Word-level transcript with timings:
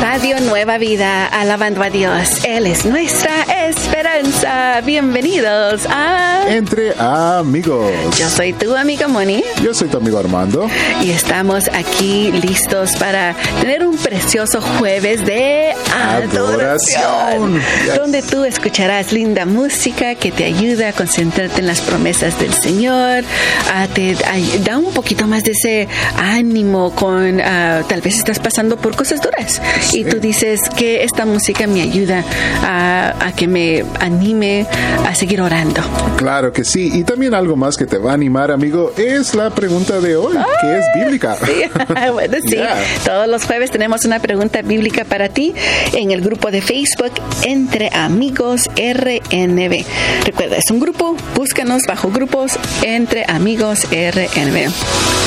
Radio 0.00 0.40
Nueva 0.40 0.78
Vida, 0.78 1.26
alabando 1.26 1.82
a 1.82 1.90
Dios. 1.90 2.44
Él 2.44 2.66
es 2.66 2.84
nuestra 2.84 3.42
esperanza. 3.66 4.80
Bienvenidos 4.80 5.86
a 5.88 6.44
Entre 6.48 6.94
amigos. 6.98 7.92
Yo 8.18 8.28
soy 8.28 8.52
tu 8.52 8.74
amiga 8.74 9.08
Moni 9.08 9.39
Yo 9.62 9.74
soy 9.74 9.88
tu 9.88 9.98
amigo 9.98 10.18
Armando. 10.18 10.68
y 11.02 11.10
estamos 11.10 11.68
aquí 11.72 12.32
listos 12.32 12.96
para 12.96 13.34
tener 13.60 13.86
un 13.86 13.96
precioso 13.98 14.60
jueves 14.62 15.24
de 15.26 15.72
adoración, 15.94 16.50
Adoración. 16.50 17.54
Yes. 17.84 17.96
donde 17.96 18.22
tú 18.22 18.44
escucharás 18.44 19.12
linda 19.12 19.44
música 19.44 20.14
que 20.14 20.32
te 20.32 20.44
ayuda 20.44 20.88
a 20.88 20.92
concentrarte 20.94 21.60
en 21.60 21.66
las 21.66 21.82
promesas 21.82 22.38
del 22.38 22.54
Señor, 22.54 23.24
ah, 23.72 23.86
te 23.92 24.16
da 24.64 24.78
un 24.78 24.92
poquito 24.94 25.26
más 25.26 25.44
de 25.44 25.52
ese 25.52 25.88
ánimo 26.16 26.94
con 26.94 27.40
ah, 27.40 27.82
tal 27.86 28.00
vez 28.00 28.16
estás 28.16 28.38
pasando 28.38 28.78
por 28.78 28.96
cosas 28.96 29.20
duras 29.20 29.60
y 29.92 30.04
tú 30.04 30.20
dices 30.20 30.60
que 30.74 31.04
esta 31.04 31.26
música 31.26 31.66
me 31.66 31.82
ayuda 31.82 32.24
a, 32.62 33.26
a 33.26 33.32
que 33.32 33.46
me 33.46 33.84
anime 34.00 34.66
a 35.06 35.14
seguir 35.14 35.42
orando. 35.42 35.82
Claro 36.16 36.52
que 36.52 36.64
sí. 36.64 36.90
Y 36.94 37.04
también 37.04 37.34
algo 37.34 37.56
más 37.56 37.76
que 37.76 37.86
te 37.86 37.98
va 37.98 38.12
a 38.12 38.14
animar, 38.14 38.50
amigo, 38.50 38.92
es 38.96 39.34
la 39.34 39.49
pregunta 39.50 40.00
de 40.00 40.16
hoy, 40.16 40.36
que 40.60 40.78
es 40.78 40.84
bíblica. 40.94 41.36
Sí, 41.36 41.62
bueno, 42.12 42.36
sí. 42.42 42.56
Yeah. 42.56 42.76
Todos 43.04 43.28
los 43.28 43.44
jueves 43.44 43.70
tenemos 43.70 44.04
una 44.04 44.20
pregunta 44.20 44.62
bíblica 44.62 45.04
para 45.04 45.28
ti 45.28 45.54
en 45.94 46.10
el 46.10 46.20
grupo 46.20 46.50
de 46.50 46.62
Facebook 46.62 47.12
Entre 47.42 47.90
Amigos 47.92 48.68
RNB. 48.76 49.84
Recuerda, 50.24 50.56
es 50.56 50.70
un 50.70 50.80
grupo, 50.80 51.16
búscanos 51.34 51.82
bajo 51.86 52.10
grupos 52.10 52.52
Entre 52.82 53.24
Amigos 53.28 53.86
RNB. 53.90 54.70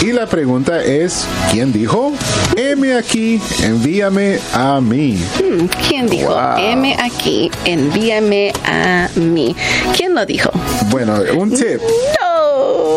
Y 0.01 0.11
la 0.11 0.25
pregunta 0.27 0.83
es, 0.83 1.25
¿quién 1.51 1.71
dijo? 1.71 2.13
Heme 2.57 2.95
aquí, 2.95 3.41
envíame 3.63 4.39
a 4.53 4.81
mí. 4.81 5.17
Hmm, 5.39 5.65
¿Quién 5.87 6.09
dijo? 6.09 6.33
Wow. 6.33 6.57
M 6.57 6.95
aquí, 6.99 7.49
envíame 7.65 8.51
a 8.65 9.09
mí. 9.15 9.55
¿Quién 9.95 10.13
lo 10.13 10.25
dijo? 10.25 10.51
Bueno, 10.89 11.19
un 11.37 11.51
tip. 11.51 11.79
No, 12.19 12.32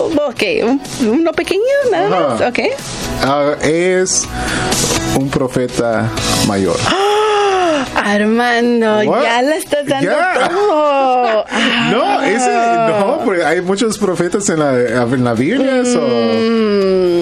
ok, 0.05 0.43
un- 0.65 0.81
uno 1.09 1.33
pequeño, 1.33 1.61
nada 1.91 2.09
más, 2.09 2.41
Ajá. 2.41 2.49
ok. 2.49 2.59
Ah, 3.25 3.55
es 3.63 4.25
un 5.19 5.29
profeta 5.31 6.09
mayor. 6.47 6.77
Armando, 7.95 8.99
What? 9.09 9.23
ya 9.23 9.43
la 9.43 9.57
estás 9.57 9.87
dando 9.87 10.11
todo. 10.49 11.45
No, 11.91 12.23
ese, 12.23 12.51
no, 12.51 13.21
porque 13.25 13.45
hay 13.45 13.61
muchos 13.61 13.97
profetas 13.99 14.49
en 14.49 14.59
la, 14.59 14.73
en 14.81 15.25
la 15.25 15.35
Biblia. 15.35 15.85
so, 15.85 16.01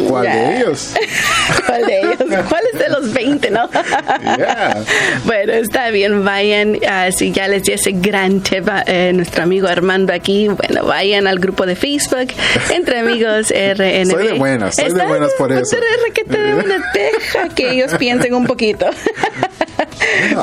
¿Cuál 0.09 0.23
Mm, 0.23 0.25
ya. 0.25 0.35
de 0.35 0.57
ellos? 0.59 0.91
¿Cuál 1.67 1.87
de 1.87 1.99
ellos? 2.01 2.17
¿Cuál 2.49 2.63
es 2.73 2.79
de 2.79 2.89
los 2.89 3.13
20, 3.13 3.51
no? 3.51 3.69
Yeah. 3.71 4.85
Bueno, 5.25 5.53
está 5.53 5.91
bien, 5.91 6.25
vayan, 6.25 6.79
ah, 6.89 7.11
si 7.13 7.33
ya 7.33 7.49
les 7.49 7.65
di 7.65 7.73
ese 7.73 7.93
gran 7.93 8.41
tip 8.41 8.69
a 8.69 8.83
eh, 8.87 9.13
nuestro 9.13 9.43
amigo 9.43 9.69
Armando 9.69 10.13
aquí, 10.13 10.49
bueno, 10.49 10.85
vayan 10.85 11.27
al 11.27 11.39
grupo 11.39 11.67
de 11.67 11.77
Facebook, 11.77 12.29
Entre 12.71 12.99
Amigos 12.99 13.51
RNB. 13.51 14.11
Soy 14.11 14.27
de 14.27 14.33
buenas, 14.35 14.77
soy 14.77 14.93
de 14.93 15.07
buenas 15.07 15.33
por 15.39 15.53
eso. 15.53 15.77
Que 16.15 16.25
te 16.25 16.39
deja 16.39 17.49
que 17.55 17.71
ellos 17.71 17.95
piensen 17.99 18.35
un 18.35 18.47
poquito. 18.47 18.87
¿qué? 19.77 20.37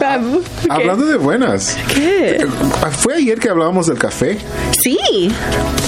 Hablando 0.70 1.06
de 1.06 1.18
buenas, 1.18 1.78
¿Qué? 1.94 2.46
¿fue 3.00 3.16
ayer 3.16 3.40
que 3.40 3.50
hablábamos 3.50 3.88
del 3.88 3.98
café? 3.98 4.38
Sí, 4.82 5.32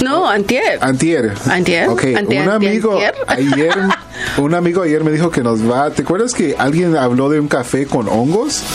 no, 0.02 0.28
antier. 0.28 0.78
Antier. 0.80 1.32
Antier, 1.50 1.88
Ok, 1.88 2.04
antier, 2.16 2.42
un 2.42 2.50
amigo 2.50 2.92
antier. 2.92 3.14
ayer, 3.26 3.74
un 4.38 4.54
amigo 4.54 4.82
ayer 4.82 5.02
me 5.04 5.10
dijo 5.10 5.30
que 5.30 5.42
nos 5.42 5.60
va, 5.68 5.90
¿te 5.90 6.02
acuerdas 6.02 6.32
que 6.34 6.54
alguien 6.58 6.96
habló 6.96 7.28
de 7.28 7.40
un 7.40 7.48
café 7.48 7.86
con 7.86 8.08
hongos? 8.08 8.62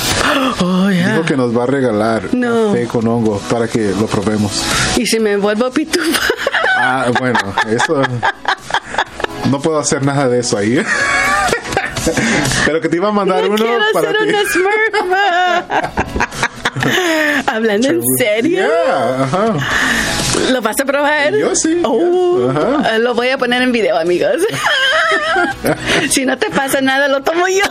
Oh, 0.61 0.89
ya. 0.91 1.13
Dijo 1.13 1.25
que 1.25 1.35
nos 1.37 1.57
va 1.57 1.63
a 1.63 1.67
regalar 1.67 2.33
No. 2.33 2.67
café 2.67 2.85
con 2.87 3.07
hongos 3.07 3.41
para 3.49 3.67
que 3.67 3.91
lo 3.99 4.05
probemos. 4.07 4.63
Y 4.97 5.05
si 5.05 5.19
me 5.19 5.37
vuelvo 5.37 5.69
pitufa. 5.71 6.21
Ah, 6.77 7.07
bueno, 7.19 7.39
eso 7.69 8.01
no 9.49 9.59
puedo 9.61 9.79
hacer 9.79 10.03
nada 10.03 10.27
de 10.29 10.39
eso 10.39 10.57
ahí. 10.57 10.81
Pero 12.65 12.81
que 12.81 12.89
te 12.89 12.95
iba 12.97 13.09
a 13.09 13.11
mandar 13.11 13.41
No 13.43 13.47
uno 13.49 13.57
quiero 13.57 13.83
para 13.93 14.11
ser 14.11 14.17
ti. 14.17 14.29
una 14.29 14.39
Smurf. 14.49 16.29
Hablando 17.47 17.87
en 17.89 18.01
serio, 18.17 18.59
Yeah, 18.65 19.23
ajá. 19.23 19.53
¿lo 20.51 20.61
vas 20.61 20.79
a 20.79 20.85
probar? 20.85 21.33
Yo 21.35 21.55
sí, 21.55 21.81
Oh, 21.83 22.49
ajá. 22.49 22.97
Lo 22.99 23.13
voy 23.15 23.29
a 23.29 23.37
poner 23.37 23.61
en 23.61 23.71
video, 23.71 23.97
amigos. 23.97 24.35
si 26.09 26.25
no 26.25 26.37
te 26.37 26.49
pasa 26.49 26.81
nada, 26.81 27.07
lo 27.07 27.21
tomo 27.21 27.47
yo. 27.47 27.63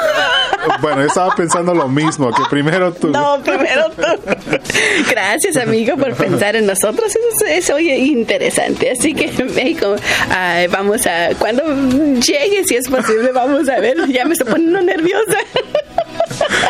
Bueno, 0.80 1.00
yo 1.00 1.06
estaba 1.06 1.34
pensando 1.34 1.74
lo 1.74 1.88
mismo, 1.88 2.30
que 2.32 2.42
primero 2.50 2.92
tú. 2.92 3.08
No, 3.08 3.40
primero 3.42 3.90
tú. 3.90 4.02
Gracias, 5.10 5.56
amigo, 5.56 5.96
por 5.96 6.14
pensar 6.14 6.56
en 6.56 6.66
nosotros. 6.66 7.14
Eso 7.16 7.46
es, 7.46 7.70
oye, 7.70 7.96
interesante. 7.96 8.90
Así 8.90 9.14
que, 9.14 9.44
México, 9.44 9.96
vamos 10.70 11.06
a, 11.06 11.30
cuando 11.38 11.64
llegue, 12.20 12.64
si 12.64 12.76
es 12.76 12.88
posible, 12.88 13.32
vamos 13.32 13.68
a 13.68 13.80
ver. 13.80 13.96
Ya 14.08 14.24
me 14.24 14.32
estoy 14.32 14.50
poniendo 14.50 14.80
nerviosa. 14.80 15.38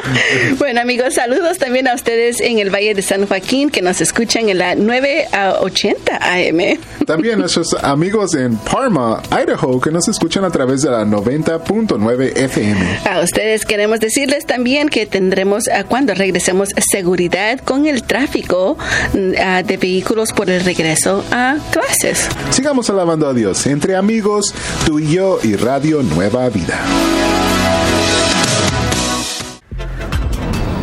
Bueno 0.59 0.81
amigos, 0.81 1.14
saludos 1.14 1.59
también 1.59 1.88
a 1.88 1.94
ustedes 1.94 2.41
en 2.41 2.59
el 2.59 2.70
Valle 2.70 2.94
de 2.94 3.03
San 3.03 3.26
Joaquín 3.26 3.70
que 3.70 3.82
nos 3.82 4.00
escuchan 4.00 4.48
en 4.48 4.59
la 4.59 4.75
980 4.75 6.19
AM. 6.20 6.78
También 7.06 7.38
nuestros 7.38 7.75
amigos 7.82 8.34
en 8.34 8.56
Parma, 8.56 9.22
Idaho, 9.31 9.81
que 9.81 9.91
nos 9.91 10.08
escuchan 10.08 10.44
a 10.44 10.50
través 10.50 10.82
de 10.82 10.91
la 10.91 11.04
90.9 11.04 12.37
FM. 12.37 13.00
A 13.08 13.20
ustedes 13.20 13.64
queremos 13.64 14.00
decirles 14.00 14.47
también 14.47 14.88
que 14.88 15.06
tendremos 15.06 15.64
cuando 15.88 16.14
regresemos 16.14 16.70
seguridad 16.91 17.60
con 17.60 17.87
el 17.87 18.03
tráfico 18.03 18.76
mm, 19.12 19.64
de 19.66 19.76
vehículos 19.76 20.32
por 20.32 20.50
el 20.50 20.64
regreso 20.64 21.25
a 21.31 21.56
clases. 21.70 22.28
Sigamos 22.50 22.91
alabando 22.91 23.28
a 23.28 23.34
Dios 23.34 23.66
entre 23.66 23.97
amigos, 23.97 24.54
tú 24.87 24.98
y 24.98 25.14
yo 25.14 25.38
y 25.42 25.56
Radio 25.56 26.03
Nueva 26.03 26.48
Vida. 26.48 26.78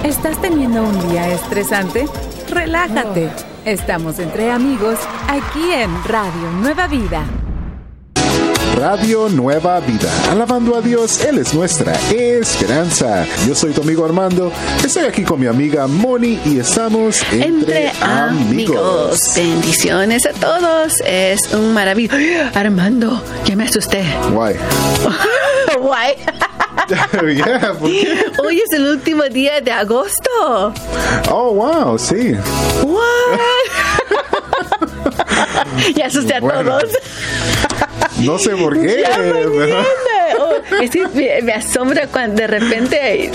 ¿Estás 0.05 0.39
teniendo 0.39 0.83
un 0.83 1.09
día 1.09 1.33
estresante? 1.33 2.05
Relájate. 2.47 3.27
Estamos 3.65 4.19
entre 4.19 4.51
amigos 4.51 4.99
aquí 5.27 5.71
en 5.71 5.89
Radio 6.03 6.51
Nueva 6.61 6.87
Vida. 6.87 7.25
Radio 8.77 9.29
Nueva 9.29 9.79
Vida, 9.79 10.11
alabando 10.29 10.75
a 10.75 10.81
Dios, 10.81 11.25
Él 11.25 11.39
es 11.39 11.55
nuestra 11.55 11.93
esperanza. 12.11 13.25
Yo 13.47 13.55
soy 13.55 13.71
tu 13.71 13.81
amigo 13.81 14.05
Armando, 14.05 14.51
estoy 14.85 15.05
aquí 15.05 15.23
con 15.23 15.39
mi 15.39 15.47
amiga 15.47 15.87
Moni 15.87 16.39
y 16.45 16.59
estamos 16.59 17.23
entre, 17.31 17.87
Entre 17.87 17.91
amigos. 17.99 19.33
Bendiciones 19.35 20.27
a 20.27 20.33
todos. 20.33 20.93
Es 21.03 21.51
un 21.51 21.73
maravilloso. 21.73 22.15
Armando, 22.53 23.23
ya 23.43 23.55
me 23.55 23.63
asusté. 23.63 24.05
Guay. 24.31 24.55
Guay. 25.81 26.15
Yeah, 27.35 27.73
¿por 27.79 27.89
qué? 27.89 28.25
Hoy 28.43 28.59
es 28.59 28.71
el 28.71 28.85
último 28.87 29.23
día 29.23 29.61
de 29.61 29.71
agosto. 29.71 30.73
Oh, 31.31 31.53
wow, 31.53 31.97
sí. 31.97 32.35
What? 32.83 33.39
ya 35.95 36.05
asusté 36.07 36.35
a 36.35 36.39
Bueno. 36.41 36.77
todos. 36.79 36.91
No 38.19 38.37
sé 38.37 38.55
por 38.55 38.79
qué. 38.79 39.01
Ya 39.01 39.17
es 40.81 40.89
que 40.91 41.07
me, 41.13 41.41
me 41.41 41.53
asombra 41.53 42.07
cuando 42.07 42.35
de 42.41 42.47
repente 42.47 43.31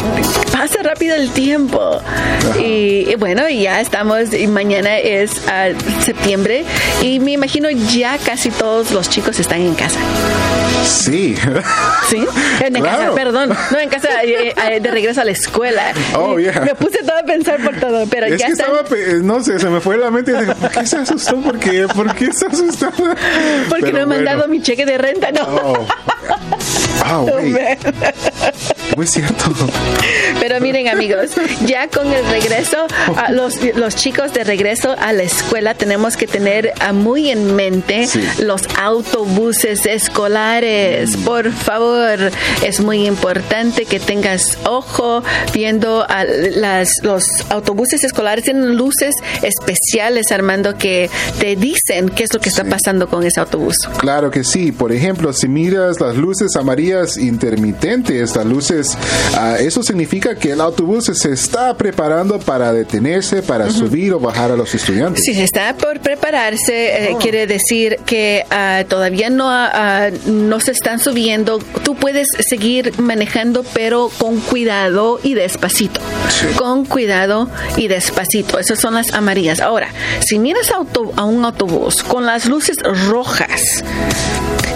pasa 0.52 0.82
rápido 0.82 1.14
el 1.16 1.30
tiempo. 1.30 2.00
Y, 2.58 3.06
y 3.10 3.14
bueno, 3.18 3.48
y 3.48 3.62
ya 3.62 3.80
estamos, 3.80 4.32
y 4.32 4.46
mañana 4.46 4.98
es 4.98 5.30
ah, 5.48 5.68
septiembre, 6.04 6.64
y 7.02 7.20
me 7.20 7.32
imagino 7.32 7.68
ya 7.70 8.18
casi 8.18 8.50
todos 8.50 8.90
los 8.90 9.08
chicos 9.08 9.38
están 9.38 9.60
en 9.60 9.74
casa. 9.74 9.98
Sí. 10.84 11.36
¿Sí? 12.08 12.24
En 12.60 12.82
casa, 12.82 13.12
perdón, 13.14 13.50
no 13.70 13.78
en 13.78 13.88
casa, 13.88 14.08
eh, 14.24 14.54
eh, 14.70 14.80
de 14.80 14.90
regreso 14.90 15.20
a 15.20 15.24
la 15.24 15.30
escuela. 15.32 15.92
Oh, 16.14 16.38
yeah. 16.38 16.60
Me 16.60 16.74
puse 16.74 17.02
todo 17.02 17.18
a 17.18 17.22
pensar 17.22 17.62
por 17.62 17.78
todo, 17.78 18.06
pero 18.08 18.26
Es 18.26 18.38
ya 18.40 18.46
que 18.46 18.52
están. 18.52 18.66
estaba, 18.70 18.84
pe- 18.88 19.20
no 19.22 19.42
sé, 19.42 19.58
se 19.58 19.68
me 19.68 19.80
fue 19.80 19.96
la 19.98 20.10
mente 20.10 20.32
dije, 20.32 20.54
¿por 20.54 20.70
qué 20.70 20.86
se 20.86 20.96
asustó? 20.96 21.36
¿Por 21.40 21.58
qué? 21.58 21.86
¿Por 21.94 22.14
qué 22.14 22.32
se 22.32 22.46
asustó? 22.46 22.90
Porque 23.68 23.86
Pero 23.92 23.98
no 23.98 24.02
he 24.02 24.06
mandado 24.06 24.38
bueno. 24.38 24.52
mi 24.52 24.62
cheque 24.62 24.84
de 24.86 24.98
renta, 24.98 25.30
no. 25.32 25.42
Oh. 25.44 25.86
Ah, 27.04 27.18
güey. 27.28 27.54
Muy 28.96 29.06
cierto. 29.06 29.44
Pero 30.40 30.60
miren 30.60 30.88
amigos, 30.88 31.30
ya 31.64 31.88
con 31.88 32.12
el 32.12 32.26
regreso, 32.26 32.86
a 33.16 33.30
los, 33.30 33.54
los 33.76 33.94
chicos 33.94 34.32
de 34.34 34.42
regreso 34.44 34.94
a 34.98 35.12
la 35.12 35.22
escuela 35.22 35.74
tenemos 35.74 36.16
que 36.16 36.26
tener 36.26 36.72
a 36.80 36.92
muy 36.92 37.30
en 37.30 37.54
mente 37.54 38.06
Sí. 38.08 38.20
los 38.42 38.62
autobuses 38.78 39.86
escolares. 39.86 41.16
Por 41.18 41.52
favor, 41.52 42.18
es 42.64 42.80
muy 42.80 43.06
importante 43.06 43.84
que 43.86 44.00
tengas 44.00 44.58
ojo 44.64 45.22
viendo 45.54 46.04
a 46.08 46.24
las, 46.24 46.94
los 47.02 47.24
autobuses 47.50 48.02
escolares 48.04 48.44
tienen 48.44 48.76
luces 48.76 49.14
especiales, 49.42 50.30
Armando, 50.32 50.76
que 50.76 51.08
te 51.38 51.54
dicen 51.56 52.08
qué 52.08 52.24
es 52.24 52.34
lo 52.34 52.40
que 52.40 52.48
está 52.48 52.64
pasando 52.64 53.08
con 53.08 53.24
ese 53.24 53.40
autobús. 53.40 53.76
Claro 53.98 54.30
que 54.30 54.42
sí. 54.44 54.72
Por 54.72 54.92
ejemplo, 54.92 55.32
si 55.32 55.48
miras 55.48 56.00
las 56.00 56.16
luces 56.16 56.56
amarillas 56.56 56.89
intermitentes, 57.16 58.34
las 58.36 58.46
luces, 58.46 58.96
ah, 59.36 59.56
eso 59.58 59.82
significa 59.82 60.34
que 60.34 60.52
el 60.52 60.60
autobús 60.60 61.04
se 61.12 61.32
está 61.32 61.76
preparando 61.76 62.38
para 62.38 62.72
detenerse, 62.72 63.42
para 63.42 63.70
subir 63.70 64.12
o 64.12 64.20
bajar 64.20 64.50
a 64.50 64.56
los 64.56 64.74
estudiantes. 64.74 65.24
Si 65.24 65.34
se 65.34 65.44
está 65.44 65.74
por 65.76 66.00
prepararse, 66.00 67.10
eh, 67.10 67.16
quiere 67.20 67.46
decir 67.46 67.98
que 68.06 68.44
ah, 68.50 68.84
todavía 68.88 69.30
no, 69.30 69.46
ah, 69.50 70.08
no 70.26 70.60
se 70.60 70.72
están 70.72 70.98
subiendo. 70.98 71.58
Tú 71.84 71.94
puedes 71.94 72.28
seguir 72.48 72.92
manejando, 72.98 73.64
pero 73.74 74.10
con 74.18 74.40
cuidado 74.40 75.20
y 75.22 75.34
despacito. 75.34 76.00
Sí. 76.28 76.46
Con 76.56 76.84
cuidado 76.84 77.48
y 77.76 77.88
despacito. 77.88 78.58
Esas 78.58 78.78
son 78.78 78.94
las 78.94 79.12
amarillas. 79.12 79.60
Ahora, 79.60 79.88
si 80.26 80.38
miras 80.38 80.70
auto- 80.70 81.12
a 81.16 81.24
un 81.24 81.44
autobús 81.44 82.02
con 82.02 82.26
las 82.26 82.46
luces 82.46 82.76
rojas, 83.08 83.60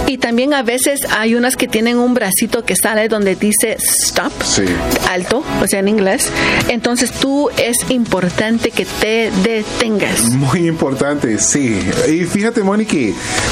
y 0.07 0.19
también 0.19 0.53
a 0.53 0.63
veces 0.63 1.01
hay 1.11 1.35
unas 1.35 1.57
que 1.57 1.67
tienen 1.67 1.94
un 1.99 2.15
bracito 2.15 2.65
que 2.65 2.75
sale 2.77 3.09
donde 3.09 3.35
dice 3.37 3.77
stop, 3.79 4.33
Sí. 4.43 4.65
alto, 5.11 5.43
o 5.63 5.67
sea, 5.67 5.81
en 5.81 5.89
inglés. 5.89 6.29
Entonces 6.69 7.11
tú 7.13 7.49
es 7.59 7.77
importante 7.91 8.71
que 8.71 8.85
te 9.01 9.31
detengas. 9.43 10.23
Muy 10.31 10.67
importante, 10.67 11.39
sí. 11.39 11.81
Y 12.09 12.25
fíjate, 12.25 12.63
Mónica, 12.63 12.97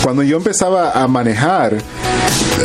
cuando 0.02 0.22
yo 0.22 0.36
empezaba 0.36 0.92
a 0.92 1.06
manejar, 1.08 1.78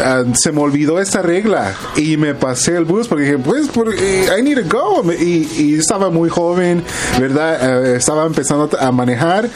ah, 0.04 0.24
se 0.34 0.52
me 0.52 0.62
olvidó 0.62 1.00
esta 1.00 1.22
regla 1.22 1.74
y 1.96 2.18
me 2.18 2.34
pasé 2.36 2.76
el 2.78 2.86
bus 2.86 3.08
porque 3.08 3.24
dije, 3.26 3.38
pues, 3.38 3.68
por- 3.70 3.94
eh, 3.94 4.26
I 4.38 4.42
need 4.44 4.68
to 4.68 4.78
go. 4.78 5.04
Y, 5.14 5.48
y 5.58 5.76
estaba 5.80 6.10
muy 6.10 6.30
joven, 6.30 6.84
¿verdad? 7.20 7.88
Eh, 7.94 7.98
estaba 7.98 8.26
empezando 8.26 8.70
a 8.80 8.92
manejar 8.92 9.50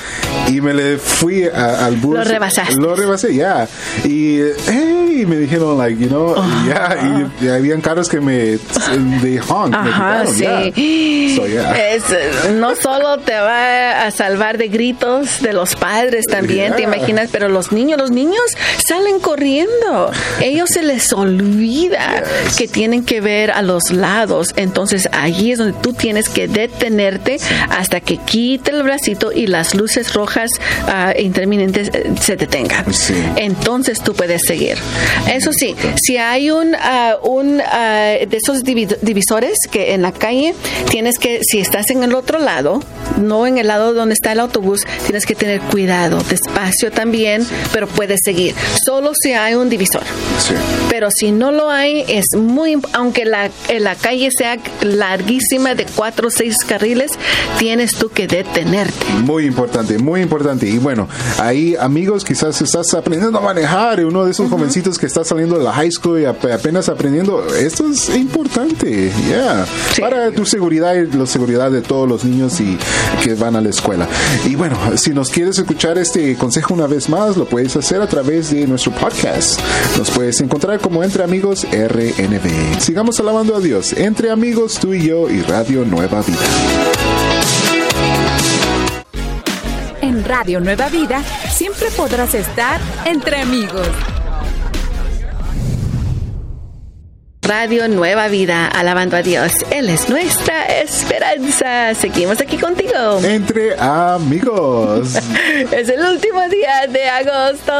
y 0.47 0.61
me 0.61 0.73
le 0.73 0.97
fui 0.97 1.43
a- 1.45 1.85
al 1.85 1.95
bus. 1.97 2.15
Lo 2.15 2.23
rebasaste. 2.23 2.75
Lo 2.75 2.95
rebasé, 2.95 3.35
ya. 3.35 3.67
Y, 4.03 4.39
hey, 4.67 5.25
me 5.27 5.37
dijeron, 5.37 5.77
like, 5.77 5.95
you 6.11 6.33
know, 6.33 6.35
ya. 6.67 7.29
Y, 7.41 7.45
y 7.45 7.49
habían 7.49 7.81
carros 7.81 8.09
que 8.09 8.19
me, 8.19 8.33
de 8.35 9.41
honk, 9.47 9.69
me 9.71 9.89
Ajá, 9.89 10.23
quitaron, 10.25 10.73
sí. 10.75 11.33
So, 11.35 11.47
yeah. 11.47 11.89
Es, 11.93 12.03
no 12.53 12.75
solo 12.75 13.19
te 13.19 13.33
va 13.33 14.05
a 14.05 14.11
salvar 14.11 14.57
de 14.57 14.67
gritos 14.67 15.41
de 15.41 15.53
los 15.53 15.75
padres 15.75 16.25
también, 16.27 16.75
te 16.75 16.83
imaginas, 16.83 17.29
pero 17.31 17.47
los 17.49 17.71
niños, 17.71 17.97
los 17.99 18.11
niños 18.11 18.41
salen 18.85 19.19
corriendo. 19.19 20.11
Ellos 20.41 20.69
se 20.69 20.83
les 20.83 21.11
olvida 21.13 22.21
Yes. 22.45 22.55
que 22.57 22.67
tienen 22.67 23.03
que 23.05 23.21
ver 23.21 23.51
a 23.51 23.61
los 23.61 23.91
lados. 23.91 24.53
Entonces 24.55 25.07
allí 25.11 25.51
es 25.51 25.57
donde 25.59 25.77
tú 25.81 25.93
tienes 25.93 26.29
que 26.29 26.47
detenerte 26.47 27.37
hasta 27.69 27.99
que 28.01 28.17
quite 28.17 28.71
el 28.71 28.83
bracito 28.83 29.31
y 29.31 29.47
las 29.47 29.73
luces 29.75 30.13
rojas 30.13 30.49
intermitentes 31.17 31.89
eh, 31.93 32.13
se 32.19 32.35
detengan. 32.35 32.93
Sí. 32.93 33.13
Entonces 33.35 34.01
tú 34.01 34.13
puedes 34.13 34.43
seguir. 34.45 34.77
Eso 35.31 35.51
sí, 35.53 35.75
si 36.01 36.17
hay 36.17 36.51
un, 36.51 36.75
ah, 36.75 37.17
un 37.23 37.61
ah, 37.61 38.15
de 38.27 38.37
esos 38.37 38.63
divi- 38.63 38.97
divisores 39.01 39.57
que 39.69 39.93
en 39.93 40.01
la 40.01 40.11
calle 40.11 40.53
tienes 40.89 41.17
que, 41.19 41.41
si 41.43 41.59
estás 41.59 41.89
en 41.91 42.03
el 42.03 42.15
otro 42.15 42.39
lado, 42.39 42.81
no 43.17 43.45
en 43.47 43.57
el 43.57 43.67
lado 43.67 43.93
donde 43.93 44.13
está 44.13 44.31
el 44.31 44.39
autobús, 44.39 44.85
tienes 45.05 45.25
que 45.25 45.35
tener 45.35 45.61
cuidado, 45.61 46.21
despacio 46.29 46.91
también, 46.91 47.45
pero 47.71 47.87
puedes 47.87 48.21
seguir. 48.23 48.55
Solo 48.85 49.11
si 49.13 49.33
hay 49.33 49.55
un 49.55 49.69
divisor. 49.69 50.03
Sí. 50.39 50.53
Pero 50.89 51.09
si 51.11 51.31
no 51.31 51.51
lo 51.51 51.69
hay, 51.69 52.03
es 52.07 52.25
muy, 52.37 52.77
aunque 52.93 53.25
la, 53.25 53.49
eh, 53.69 53.79
la 53.79 53.95
calle 53.95 54.29
sea 54.31 54.57
larguísima 54.81 55.75
de 55.75 55.85
cuatro 55.95 56.27
o 56.27 56.31
seis 56.31 56.57
carriles, 56.65 57.11
tienes 57.59 57.95
tú 57.95 58.09
que 58.09 58.27
detenerte. 58.27 59.05
Muy 59.23 59.45
importante, 59.45 59.97
muy 59.97 60.21
importante. 60.21 60.67
Y 60.67 60.77
bueno, 60.77 61.07
ahí 61.39 61.75
amigos, 61.79 62.23
quizás 62.25 62.61
estás 62.61 62.93
aprendiendo 62.93 63.37
a 63.37 63.41
manejar, 63.41 64.03
uno 64.05 64.25
de 64.25 64.31
esos 64.31 64.49
jovencitos 64.49 64.97
que 64.97 65.05
está 65.05 65.23
saliendo 65.23 65.57
de 65.57 65.63
la 65.63 65.73
high 65.73 65.90
school 65.91 66.21
y 66.21 66.25
ap- 66.25 66.45
apenas 66.45 66.89
aprendiendo, 66.89 67.45
esto 67.55 67.85
es 67.87 68.09
importante, 68.15 69.11
ya, 69.29 69.65
Sí. 69.93 70.01
para 70.01 70.31
tu 70.31 70.45
seguridad 70.45 70.93
y 70.95 71.05
la 71.15 71.25
seguridad 71.25 71.69
de 71.71 71.81
todos 71.81 72.07
los 72.07 72.23
niños 72.23 72.59
y 72.59 72.77
que 73.23 73.35
van 73.35 73.55
a 73.55 73.61
la 73.61 73.69
escuela. 73.69 74.07
Y 74.45 74.55
bueno, 74.55 74.77
si 74.97 75.11
nos 75.11 75.29
quieres 75.29 75.57
escuchar 75.57 75.97
este 75.97 76.35
consejo 76.35 76.73
una 76.73 76.87
vez 76.87 77.09
más, 77.09 77.37
lo 77.37 77.45
puedes 77.45 77.75
hacer 77.75 78.01
a 78.01 78.07
través 78.07 78.51
de 78.51 78.65
nuestro 78.67 78.91
podcast. 78.93 79.59
Nos 79.97 80.09
puedes 80.11 80.39
encontrar 80.41 80.79
como 80.79 81.03
Entre 81.03 81.23
Amigos 81.23 81.65
RNB. 81.71 82.79
Sigamos 82.79 83.19
alabando 83.19 83.55
a 83.55 83.59
Dios, 83.59 83.93
Entre 83.93 84.31
Amigos, 84.31 84.79
tú 84.79 84.93
y 84.93 85.07
yo 85.07 85.29
y 85.29 85.41
Radio 85.41 85.85
Nueva 85.85 86.21
Vida. 86.21 86.37
En 90.01 90.23
Radio 90.25 90.59
Nueva 90.59 90.89
Vida 90.89 91.21
siempre 91.53 91.87
podrás 91.95 92.33
estar 92.33 92.79
entre 93.05 93.37
amigos. 93.41 93.87
Radio 97.43 97.87
Nueva 97.87 98.27
Vida, 98.27 98.67
alabando 98.67 99.17
a 99.17 99.23
Dios. 99.23 99.51
Él 99.71 99.89
es 99.89 100.07
nuestra 100.09 100.63
esperanza. 100.65 101.93
Seguimos 101.95 102.39
aquí 102.39 102.55
contigo. 102.57 103.19
Entre 103.23 103.75
Amigos. 103.79 105.15
Es 105.71 105.89
el 105.89 106.01
último 106.05 106.41
día 106.49 106.87
de 106.87 107.09
agosto. 107.09 107.73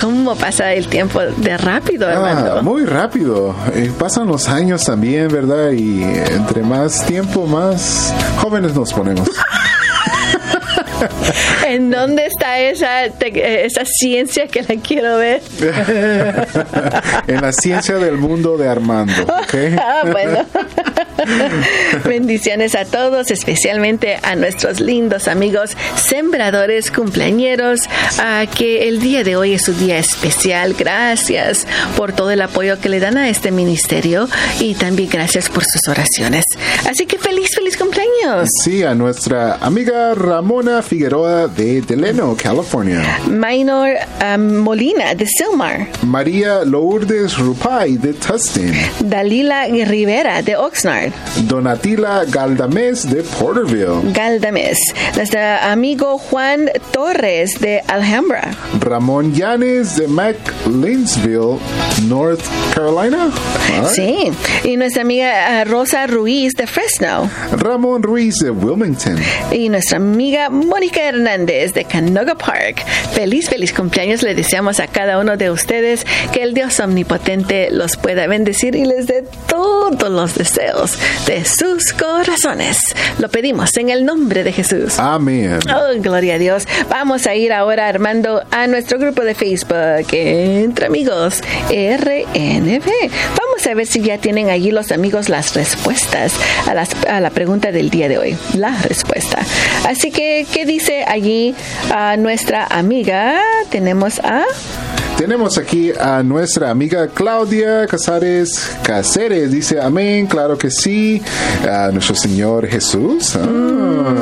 ¿Cómo 0.00 0.36
pasa 0.36 0.72
el 0.72 0.86
tiempo 0.88 1.20
de 1.20 1.56
rápido, 1.58 2.06
Ah, 2.08 2.12
hermano? 2.12 2.62
muy 2.62 2.84
rápido. 2.84 3.54
Eh, 3.74 3.90
pasan 3.98 4.26
los 4.28 4.48
años 4.48 4.84
también, 4.84 5.28
¿verdad? 5.28 5.72
Y 5.72 6.02
entre 6.04 6.62
más 6.62 7.04
tiempo, 7.04 7.46
más 7.46 8.14
jóvenes 8.38 8.74
nos 8.74 8.92
ponemos. 8.92 9.28
¿En 11.66 11.90
dónde 11.90 12.26
está 12.26 12.58
esa, 12.60 13.08
te- 13.18 13.28
eh, 13.28 13.66
esa 13.66 13.84
ciencia 13.84 14.46
que 14.46 14.62
la 14.62 14.76
quiero 14.76 15.18
ver? 15.18 15.42
en 17.26 17.40
la 17.40 17.52
ciencia 17.52 17.96
del 17.96 18.16
mundo 18.16 18.56
de 18.56 18.68
Armando. 18.68 19.22
¿ok? 19.22 19.54
Ah, 19.78 20.02
bueno. 20.10 20.44
Bendiciones 22.04 22.74
a 22.74 22.84
todos, 22.84 23.30
especialmente 23.30 24.18
a 24.22 24.36
nuestros 24.36 24.80
lindos 24.80 25.28
amigos 25.28 25.70
sembradores, 25.96 26.90
cumpleañeros, 26.90 27.80
a 28.18 28.46
que 28.46 28.88
el 28.88 29.00
día 29.00 29.24
de 29.24 29.36
hoy 29.36 29.54
es 29.54 29.62
su 29.64 29.72
día 29.72 29.98
especial. 29.98 30.74
Gracias 30.78 31.66
por 31.96 32.12
todo 32.12 32.30
el 32.30 32.42
apoyo 32.42 32.78
que 32.80 32.88
le 32.88 33.00
dan 33.00 33.16
a 33.16 33.28
este 33.28 33.50
ministerio 33.50 34.28
y 34.60 34.74
también 34.74 35.08
gracias 35.10 35.48
por 35.48 35.64
sus 35.64 35.88
oraciones. 35.88 36.44
Así 36.88 37.06
que 37.06 37.18
feliz, 37.18 37.50
feliz 37.54 37.65
Sí, 38.64 38.82
a 38.82 38.92
nuestra 38.92 39.56
amiga 39.60 40.12
Ramona 40.14 40.82
Figueroa 40.82 41.46
de 41.46 41.80
Delano, 41.80 42.36
California. 42.36 43.20
Minor 43.28 43.90
um, 44.20 44.58
Molina 44.58 45.14
de 45.14 45.26
Silmar. 45.26 45.86
María 46.02 46.64
Lourdes 46.64 47.38
Rupay 47.38 47.96
de 47.96 48.14
Tustin. 48.14 48.72
Dalila 49.00 49.66
Rivera 49.66 50.42
de 50.42 50.56
Oxnard. 50.56 51.12
Donatila 51.42 52.24
Galdamés 52.24 53.08
de 53.08 53.22
Porterville. 53.22 54.12
Galdames. 54.12 54.78
Nuestro 55.14 55.40
amigo 55.62 56.18
Juan 56.18 56.68
Torres 56.90 57.60
de 57.60 57.80
Alhambra. 57.86 58.50
Ramón 58.80 59.34
Llanes 59.34 59.94
de 59.96 60.08
McLeansville, 60.08 61.60
North 62.08 62.42
Carolina. 62.74 63.30
Right. 63.68 63.86
Sí. 63.86 64.32
Y 64.64 64.76
nuestra 64.76 65.02
amiga 65.02 65.60
ah, 65.60 65.64
Rosa 65.64 66.08
Ruiz 66.08 66.54
de 66.54 66.66
Fresno. 66.66 67.30
Ramón 67.52 68.02
Ruiz 68.02 68.15
de 68.16 68.50
Wilmington. 68.50 69.18
Y 69.52 69.68
nuestra 69.68 69.98
amiga 69.98 70.48
Mónica 70.48 71.02
Hernández 71.02 71.74
de 71.74 71.84
Canoga 71.84 72.34
Park. 72.34 72.82
Feliz, 73.12 73.50
feliz 73.50 73.74
cumpleaños. 73.74 74.22
Le 74.22 74.34
deseamos 74.34 74.80
a 74.80 74.86
cada 74.86 75.18
uno 75.20 75.36
de 75.36 75.50
ustedes 75.50 76.06
que 76.32 76.42
el 76.42 76.54
Dios 76.54 76.80
omnipotente 76.80 77.68
los 77.70 77.98
pueda 77.98 78.26
bendecir 78.26 78.74
y 78.74 78.86
les 78.86 79.06
dé 79.06 79.22
todos 79.46 80.10
los 80.10 80.34
deseos 80.34 80.98
de 81.26 81.44
sus 81.44 81.92
corazones. 81.92 82.78
Lo 83.18 83.28
pedimos 83.28 83.76
en 83.76 83.90
el 83.90 84.06
nombre 84.06 84.44
de 84.44 84.52
Jesús. 84.52 84.98
Amén. 84.98 85.58
Oh, 85.68 86.00
gloria 86.00 86.36
a 86.36 86.38
Dios. 86.38 86.66
Vamos 86.88 87.26
a 87.26 87.34
ir 87.34 87.52
ahora, 87.52 87.86
Armando, 87.86 88.42
a 88.50 88.66
nuestro 88.66 88.98
grupo 88.98 89.24
de 89.24 89.34
Facebook, 89.34 90.06
Entre 90.10 90.86
Amigos 90.86 91.42
RNB. 91.68 92.86
Vamos 93.36 93.55
a 93.64 93.74
ver 93.74 93.86
si 93.86 94.00
ya 94.02 94.18
tienen 94.18 94.50
allí 94.50 94.70
los 94.70 94.90
amigos 94.92 95.28
las 95.28 95.54
respuestas 95.54 96.32
a, 96.66 96.74
las- 96.74 96.90
a 97.08 97.20
la 97.20 97.30
pregunta 97.30 97.72
del 97.72 97.90
día 97.90 98.08
de 98.08 98.18
hoy. 98.18 98.36
La 98.54 98.76
respuesta. 98.82 99.38
Así 99.86 100.10
que, 100.10 100.46
¿qué 100.52 100.66
dice 100.66 101.04
allí 101.06 101.54
a 101.92 102.16
nuestra 102.16 102.66
amiga? 102.66 103.40
Tenemos 103.70 104.18
a... 104.20 104.44
Tenemos 105.16 105.56
aquí 105.56 105.92
a 105.98 106.22
nuestra 106.22 106.68
amiga 106.70 107.08
Claudia 107.08 107.86
Casares 107.86 108.76
Caceres. 108.82 109.50
Dice, 109.50 109.80
amén, 109.80 110.26
claro 110.26 110.58
que 110.58 110.70
sí. 110.70 111.22
A 111.66 111.90
nuestro 111.90 112.14
Señor 112.14 112.66
Jesús. 112.66 113.34
Ah. 113.36 114.14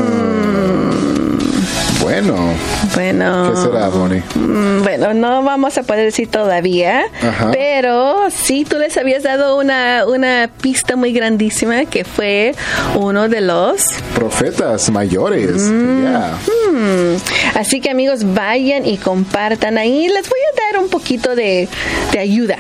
Bueno. 3.13 3.51
¿Qué 3.55 3.61
será, 3.61 3.89
Bonnie? 3.89 4.23
Mm, 4.35 4.83
Bueno, 4.83 5.15
no 5.15 5.43
vamos 5.43 5.77
a 5.79 5.83
poder 5.83 6.07
decir 6.07 6.31
todavía, 6.31 7.03
Ajá. 7.23 7.51
pero 7.53 8.31
sí 8.31 8.65
tú 8.65 8.79
les 8.79 8.97
habías 8.97 9.23
dado 9.23 9.59
una, 9.59 10.07
una 10.07 10.49
pista 10.61 10.97
muy 10.97 11.13
grandísima 11.13 11.85
que 11.85 12.05
fue 12.05 12.55
uno 12.95 13.29
de 13.29 13.41
los 13.43 13.89
Profetas 14.15 14.91
mayores. 14.91 15.63
Mm. 15.63 16.05
Ya. 16.05 16.39
Hmm. 16.71 17.17
Así 17.59 17.81
que 17.81 17.91
amigos, 17.91 18.21
vayan 18.35 18.87
y 18.87 18.97
compartan 18.97 19.77
ahí. 19.79 20.09
Les 20.09 20.29
voy 20.29 20.39
un 20.79 20.89
poquito 20.89 21.35
de, 21.35 21.69
de 22.13 22.19
ayuda. 22.19 22.57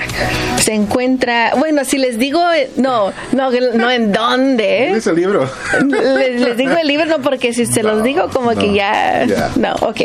Se 0.58 0.72
encuentra, 0.72 1.52
bueno, 1.56 1.84
si 1.84 1.98
les 1.98 2.18
digo, 2.18 2.40
eh, 2.52 2.70
no, 2.76 3.12
no, 3.32 3.50
no 3.50 3.90
en 3.90 4.12
dónde. 4.12 4.86
¿Cuál 4.88 4.98
es 4.98 5.06
el 5.06 5.16
libro? 5.16 5.50
Les, 5.88 6.40
les 6.40 6.56
digo 6.56 6.72
el 6.72 6.86
libro, 6.86 7.06
no, 7.06 7.20
porque 7.20 7.52
si 7.52 7.66
se 7.66 7.82
los 7.82 8.02
digo, 8.02 8.28
como 8.30 8.52
no, 8.52 8.60
que 8.60 8.72
ya. 8.72 9.24
ya. 9.24 9.50
No, 9.56 9.74
ok. 9.80 10.00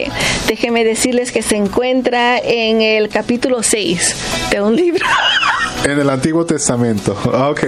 Déjenme 0.47 0.83
decirles 0.83 1.31
que 1.31 1.41
se 1.41 1.55
encuentra 1.55 2.37
en 2.39 2.81
el 2.81 3.09
capítulo 3.09 3.63
6 3.63 4.15
de 4.51 4.61
un 4.61 4.75
libro. 4.75 5.05
En 5.83 5.99
el 5.99 6.09
Antiguo 6.09 6.45
Testamento. 6.45 7.17
Ok. 7.23 7.63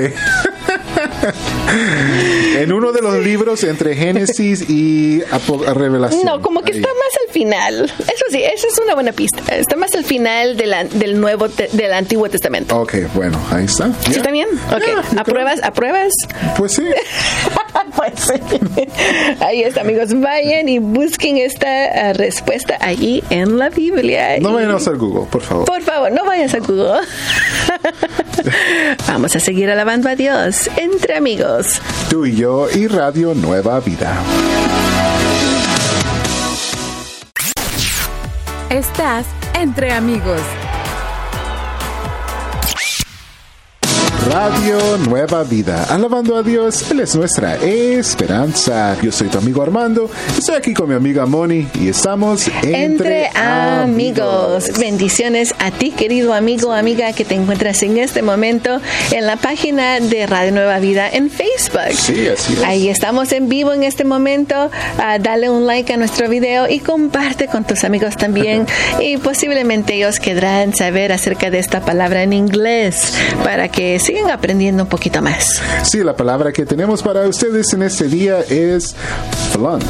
En 2.57 2.71
uno 2.73 2.91
de 2.91 3.01
los 3.01 3.15
libros 3.23 3.63
entre 3.63 3.95
Génesis 3.95 4.67
y 4.69 5.21
Revelación. 5.73 6.25
No, 6.25 6.41
como 6.41 6.61
que 6.61 6.73
Ahí. 6.73 6.79
está 6.79 6.89
más 6.89 7.27
al 7.27 7.33
final. 7.33 7.85
Eso 7.99 8.25
sí, 8.29 8.43
esa 8.43 8.67
es 8.67 8.79
una 8.83 8.93
buena 8.95 9.11
pista. 9.11 9.41
Está 9.55 9.75
más 9.75 9.93
al 9.95 10.03
final 10.05 10.57
de 10.57 10.65
la- 10.67 10.83
del 10.85 11.19
Nuevo, 11.19 11.49
Te- 11.49 11.69
del 11.71 11.93
Antiguo 11.93 12.29
Testamento. 12.29 12.77
Ok, 12.79 12.95
bueno, 13.13 13.39
ahí 13.51 13.65
está. 13.65 13.87
¿Sí 14.01 14.11
Ya. 14.11 14.17
está 14.17 14.31
bien? 14.31 14.47
Ok. 14.71 14.83
Ya, 15.13 15.21
¿Apruebas? 15.21 15.63
¿Apruebas? 15.63 16.13
Pues 16.57 16.73
sí. 16.73 16.83
pues 17.95 18.13
sí. 18.17 18.33
Ahí 19.39 19.63
está, 19.63 19.81
amigos. 19.81 20.09
Vayan 20.19 20.67
y 20.69 20.79
busquen 20.79 21.37
esta 21.37 21.67
ah, 22.09 22.13
respuesta 22.13 22.77
allí 22.79 23.23
en 23.29 23.57
la 23.57 23.69
Biblia. 23.69 24.39
No 24.39 24.51
Y- 24.51 24.53
vayan 24.55 24.71
a 24.71 24.75
usar 24.77 24.97
Google, 24.97 25.27
por 25.31 25.41
favor. 25.41 25.65
Por 25.65 25.81
favor, 25.81 26.11
no 26.11 26.25
vayas 26.25 26.53
a 26.53 26.59
Google. 26.59 27.01
Vamos 29.07 29.35
a 29.35 29.39
seguir 29.39 29.69
alabando 29.69 30.09
a 30.09 30.15
Dios 30.15 30.69
entre 30.77 31.15
amigos. 31.15 31.81
Tú 32.09 32.25
y 32.25 32.35
yo 32.35 32.67
y 32.69 32.87
Radio 32.87 33.33
Nueva 33.33 33.79
Vida. 33.79 34.13
Estás 38.69 39.25
entre 39.53 39.91
amigos. 39.91 40.41
Radio 44.27 44.97
Nueva 45.09 45.43
Vida. 45.43 45.85
Alabando 45.89 46.37
a 46.37 46.43
Dios, 46.43 46.91
Él 46.91 46.99
es 46.99 47.15
nuestra 47.15 47.55
esperanza. 47.55 48.95
Yo 49.01 49.11
soy 49.11 49.29
tu 49.29 49.39
amigo 49.39 49.63
Armando. 49.63 50.09
Estoy 50.37 50.55
aquí 50.55 50.73
con 50.73 50.89
mi 50.89 50.95
amiga 50.95 51.25
Moni 51.25 51.67
y 51.73 51.89
estamos 51.89 52.47
entre, 52.47 52.83
Entre 52.83 53.29
amigos. 53.33 54.71
Bendiciones 54.79 55.55
a 55.59 55.71
ti, 55.71 55.91
querido 55.91 56.33
amigo, 56.33 56.71
amiga, 56.71 57.13
que 57.13 57.25
te 57.25 57.35
encuentras 57.35 57.81
en 57.83 57.97
este 57.97 58.21
momento 58.21 58.79
en 59.11 59.25
la 59.25 59.37
página 59.37 59.99
de 59.99 60.27
Radio 60.27 60.51
Nueva 60.51 60.79
Vida 60.79 61.09
en 61.09 61.29
Facebook. 61.29 61.93
Sí, 61.93 62.27
así 62.27 62.53
es. 62.53 62.63
Ahí 62.63 62.89
estamos 62.89 63.31
en 63.31 63.49
vivo 63.49 63.73
en 63.73 63.83
este 63.83 64.03
momento. 64.03 64.69
Ah, 64.99 65.17
dale 65.19 65.49
un 65.49 65.65
like 65.65 65.91
a 65.93 65.97
nuestro 65.97 66.29
video 66.29 66.69
y 66.69 66.79
comparte 66.79 67.47
con 67.47 67.63
tus 67.63 67.83
amigos 67.83 68.17
también. 68.17 68.67
y 68.99 69.17
posiblemente 69.17 69.95
ellos 69.95 70.19
querrán 70.19 70.75
saber 70.75 71.11
acerca 71.11 71.49
de 71.49 71.59
esta 71.59 71.81
palabra 71.81 72.23
en 72.23 72.33
inglés 72.33 73.13
para 73.43 73.67
que 73.67 73.99
sigan 74.11 74.29
aprendiendo 74.29 74.83
un 74.83 74.89
poquito 74.89 75.21
más. 75.21 75.61
Sí, 75.83 76.03
la 76.03 76.15
palabra 76.15 76.51
que 76.51 76.65
tenemos 76.65 77.01
para 77.01 77.21
ustedes 77.27 77.71
en 77.73 77.83
este 77.83 78.05
día 78.09 78.39
es 78.49 78.93
flunk 79.53 79.85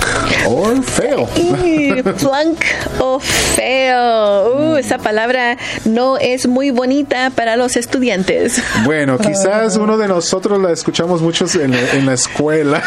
or 0.47 0.83
fail. 0.83 1.25
Y 1.65 2.01
flunk 2.17 2.59
o 2.99 3.19
feo. 3.19 4.73
Uh, 4.73 4.75
esa 4.77 4.99
palabra 4.99 5.57
no 5.85 6.17
es 6.19 6.47
muy 6.47 6.69
bonita 6.69 7.31
para 7.33 7.55
los 7.55 7.75
estudiantes. 7.77 8.61
Bueno, 8.85 9.17
quizás 9.17 9.77
uno 9.77 9.97
de 9.97 10.07
nosotros 10.07 10.61
la 10.61 10.71
escuchamos 10.71 11.21
muchos 11.21 11.55
en 11.55 11.71
la, 11.71 11.91
en 11.93 12.05
la 12.05 12.13
escuela. 12.13 12.83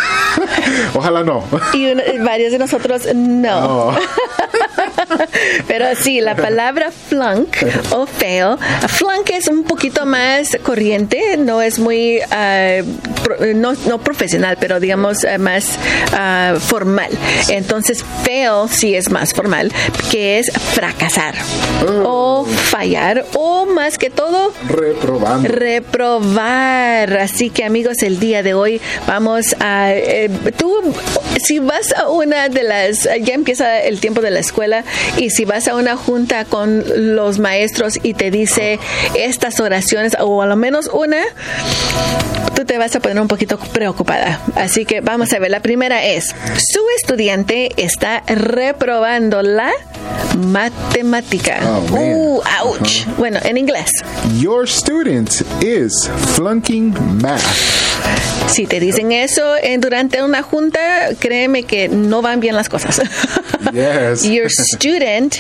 Ojalá 0.95 1.25
no. 1.25 1.43
Y 1.73 1.91
uno- 1.91 2.03
varios 2.25 2.53
de 2.53 2.59
nosotros 2.59 3.09
no. 3.13 3.91
No. 3.93 3.99
Pero 5.69 5.87
sí, 5.97 6.21
la 6.21 6.35
palabra 6.37 6.91
flunk 6.91 7.57
o 7.91 8.07
fail, 8.07 8.57
flunk 8.89 9.31
es 9.31 9.49
un 9.49 9.65
poquito 9.65 10.05
más 10.07 10.57
corriente, 10.63 11.37
no 11.39 11.63
es 11.63 11.79
muy, 11.79 12.21
pro- 13.23 13.55
no, 13.55 13.73
no 13.87 13.99
profesional, 13.99 14.57
pero 14.61 14.81
digamos 14.81 15.25
ah, 15.25 15.39
más 15.39 15.79
ah, 16.13 16.55
formal. 16.59 17.11
Entonces, 17.49 18.05
fail 18.25 18.69
sí 18.71 18.95
es 18.95 19.11
más 19.11 19.33
formal, 19.33 19.73
que 20.11 20.39
es 20.39 20.51
fracasar 20.75 21.35
o 22.05 22.45
fallar 22.47 23.25
o 23.35 23.67
más 23.67 23.99
que 23.99 24.11
todo 24.11 24.53
Reprobando. 24.69 25.49
reprobar. 25.49 27.17
Así 27.19 27.51
que 27.51 27.65
amigos, 27.65 28.03
el 28.03 28.19
día 28.21 28.43
de 28.43 28.55
hoy 28.55 28.81
vamos 29.07 29.55
a... 29.61 29.93
eh, 29.93 30.31
tú, 30.57 30.73
si 31.43 31.59
vas 31.59 31.93
a 31.97 32.09
una 32.09 32.49
de 32.49 32.63
las... 32.63 33.09
Ya 33.23 33.35
empieza 33.35 33.81
el 33.81 34.01
tiempo 34.01 34.21
de 34.21 34.31
la 34.31 34.41
escuela 34.41 34.85
y 35.17 35.31
si 35.31 35.45
vas 35.45 35.69
a 35.69 35.75
una 35.75 35.97
junta 35.97 36.45
con 36.45 36.85
los 37.15 37.39
maestros 37.39 37.99
y 38.03 38.15
te 38.15 38.31
dice 38.31 38.79
estas 39.15 39.61
oraciones 39.61 40.17
o 40.21 40.43
a 40.43 40.47
lo 40.47 40.57
menos 40.57 40.91
una, 40.93 41.23
tú 42.55 42.65
te 42.65 42.79
vas 42.79 42.95
a 42.97 43.01
poner 43.01 43.21
un 43.21 43.29
poquito 43.29 43.59
preocupada. 43.59 44.41
Así 44.55 44.85
que 44.85 45.01
vamos 45.01 45.33
a 45.33 45.39
ver. 45.39 45.51
La 45.51 45.61
primera 45.61 46.05
es, 46.05 46.35
su 46.59 46.81
estudiante 46.99 47.71
está 47.77 48.23
reprobando 48.27 49.43
la 49.43 49.73
matemática. 50.37 51.61
Oh, 51.93 52.41
uh, 52.41 52.43
ouch. 52.65 53.07
Bueno, 53.19 53.39
en 53.43 53.57
inglés. 53.57 53.91
Your 54.39 54.69
student 54.69 55.43
is 55.63 56.09
flunking 56.35 56.95
math. 57.21 57.94
Si 58.47 58.67
te 58.67 58.79
dicen 58.79 59.11
eso 59.11 59.57
eh, 59.57 59.79
durante 59.79 60.23
una 60.23 60.43
junta, 60.43 61.09
créeme 61.19 61.65
que 61.65 61.89
no 61.89 62.23
van 62.23 62.41
bien 62.41 62.55
las 62.55 62.69
cosas. 62.69 63.01
Yes. 63.73 64.23
Your 64.31 64.49
student 64.49 65.37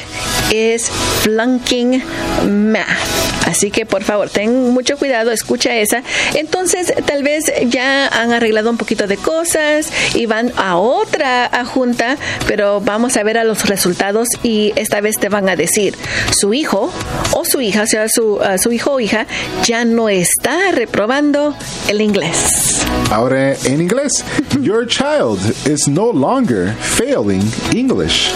is 0.50 0.88
flunking 1.22 2.02
math. 2.44 3.43
Así 3.54 3.70
que 3.70 3.86
por 3.86 4.02
favor, 4.02 4.28
ten 4.30 4.70
mucho 4.70 4.96
cuidado, 4.96 5.30
escucha 5.30 5.76
esa. 5.76 6.02
Entonces, 6.34 6.92
tal 7.06 7.22
vez 7.22 7.44
ya 7.68 8.08
han 8.08 8.32
arreglado 8.32 8.68
un 8.68 8.76
poquito 8.76 9.06
de 9.06 9.16
cosas 9.16 9.92
y 10.12 10.26
van 10.26 10.52
a 10.56 10.76
otra 10.76 11.46
a 11.46 11.64
junta, 11.64 12.16
pero 12.48 12.80
vamos 12.80 13.16
a 13.16 13.22
ver 13.22 13.38
a 13.38 13.44
los 13.44 13.66
resultados 13.66 14.26
y 14.42 14.72
esta 14.74 15.00
vez 15.00 15.20
te 15.20 15.28
van 15.28 15.48
a 15.48 15.54
decir, 15.54 15.94
su 16.36 16.52
hijo 16.52 16.92
o 17.30 17.44
su 17.44 17.60
hija, 17.60 17.82
o 17.82 17.86
sea, 17.86 18.08
su, 18.08 18.38
uh, 18.38 18.58
su 18.60 18.72
hijo 18.72 18.94
o 18.94 18.98
hija, 18.98 19.28
ya 19.62 19.84
no 19.84 20.08
está 20.08 20.72
reprobando 20.72 21.54
el 21.86 22.00
inglés. 22.00 22.80
Ahora 23.12 23.54
en 23.64 23.82
inglés. 23.82 24.24
Your 24.60 24.84
child 24.84 25.38
is 25.64 25.86
no 25.86 26.10
longer 26.10 26.72
failing 26.72 27.44
English. 27.72 28.32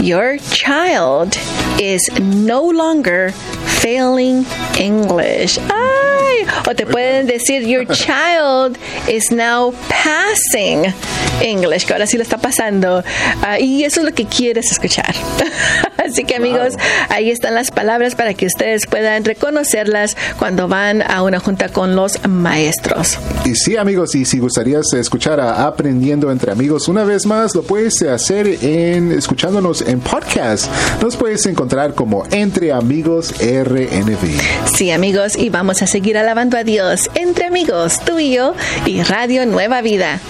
Your 0.00 0.38
child 0.50 1.36
is 1.78 2.10
no 2.18 2.62
longer 2.62 3.32
failing 3.80 4.44
English. 4.78 5.58
Ay, 5.70 6.46
o 6.68 6.74
te 6.74 6.86
pueden 6.86 7.26
decir 7.26 7.62
your 7.62 7.84
child 7.92 8.78
is 9.08 9.30
now 9.30 9.72
passing 9.88 10.92
English, 11.40 11.86
que 11.86 11.92
ahora 11.92 12.06
sí 12.06 12.16
lo 12.16 12.22
está 12.22 12.38
pasando. 12.38 13.02
Ah, 13.42 13.58
y 13.58 13.84
eso 13.84 14.00
es 14.00 14.06
lo 14.06 14.12
que 14.12 14.26
quieres 14.26 14.70
escuchar. 14.72 15.14
Así 16.08 16.24
que 16.24 16.36
amigos, 16.36 16.74
ahí 17.10 17.30
están 17.30 17.54
las 17.54 17.70
palabras 17.70 18.14
para 18.14 18.34
que 18.34 18.46
ustedes 18.46 18.86
puedan 18.86 19.24
reconocerlas 19.24 20.16
cuando 20.38 20.68
van 20.68 21.02
a 21.02 21.22
una 21.22 21.38
junta 21.38 21.68
con 21.68 21.94
los 21.94 22.18
maestros. 22.28 23.18
Y 23.44 23.54
sí, 23.54 23.76
amigos, 23.76 24.14
y 24.14 24.24
si 24.24 24.38
gustarías 24.38 24.92
escuchar 24.94 25.40
a 25.40 25.66
Aprendiendo 25.66 26.30
entre 26.30 26.52
Amigos 26.52 26.88
una 26.88 27.04
vez 27.04 27.26
más, 27.26 27.54
lo 27.54 27.62
puedes 27.62 28.00
hacer 28.02 28.46
en 28.62 29.12
escuchándonos 29.12 29.82
en 29.82 30.00
podcast. 30.00 30.70
Nos 31.02 31.16
puedes 31.16 31.44
encontrar 31.46 31.94
como 31.94 32.24
Entre 32.30 32.72
Amigos 32.72 33.34
RNB. 33.40 34.40
Sí, 34.74 34.90
amigos, 34.90 35.36
y 35.36 35.50
vamos 35.50 35.82
a 35.82 35.86
seguir 35.86 36.16
alabando 36.16 36.56
a 36.56 36.64
Dios 36.64 37.10
entre 37.14 37.46
amigos, 37.46 38.00
tú 38.04 38.18
y 38.18 38.34
yo, 38.34 38.54
y 38.86 39.02
Radio 39.02 39.46
Nueva 39.46 39.82
Vida. 39.82 40.20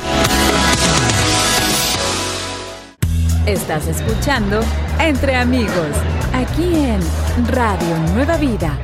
Estás 3.49 3.87
escuchando 3.87 4.61
Entre 5.01 5.35
Amigos, 5.35 5.97
aquí 6.35 6.85
en 6.85 7.01
Radio 7.47 7.97
Nueva 8.15 8.37
Vida. 8.37 8.79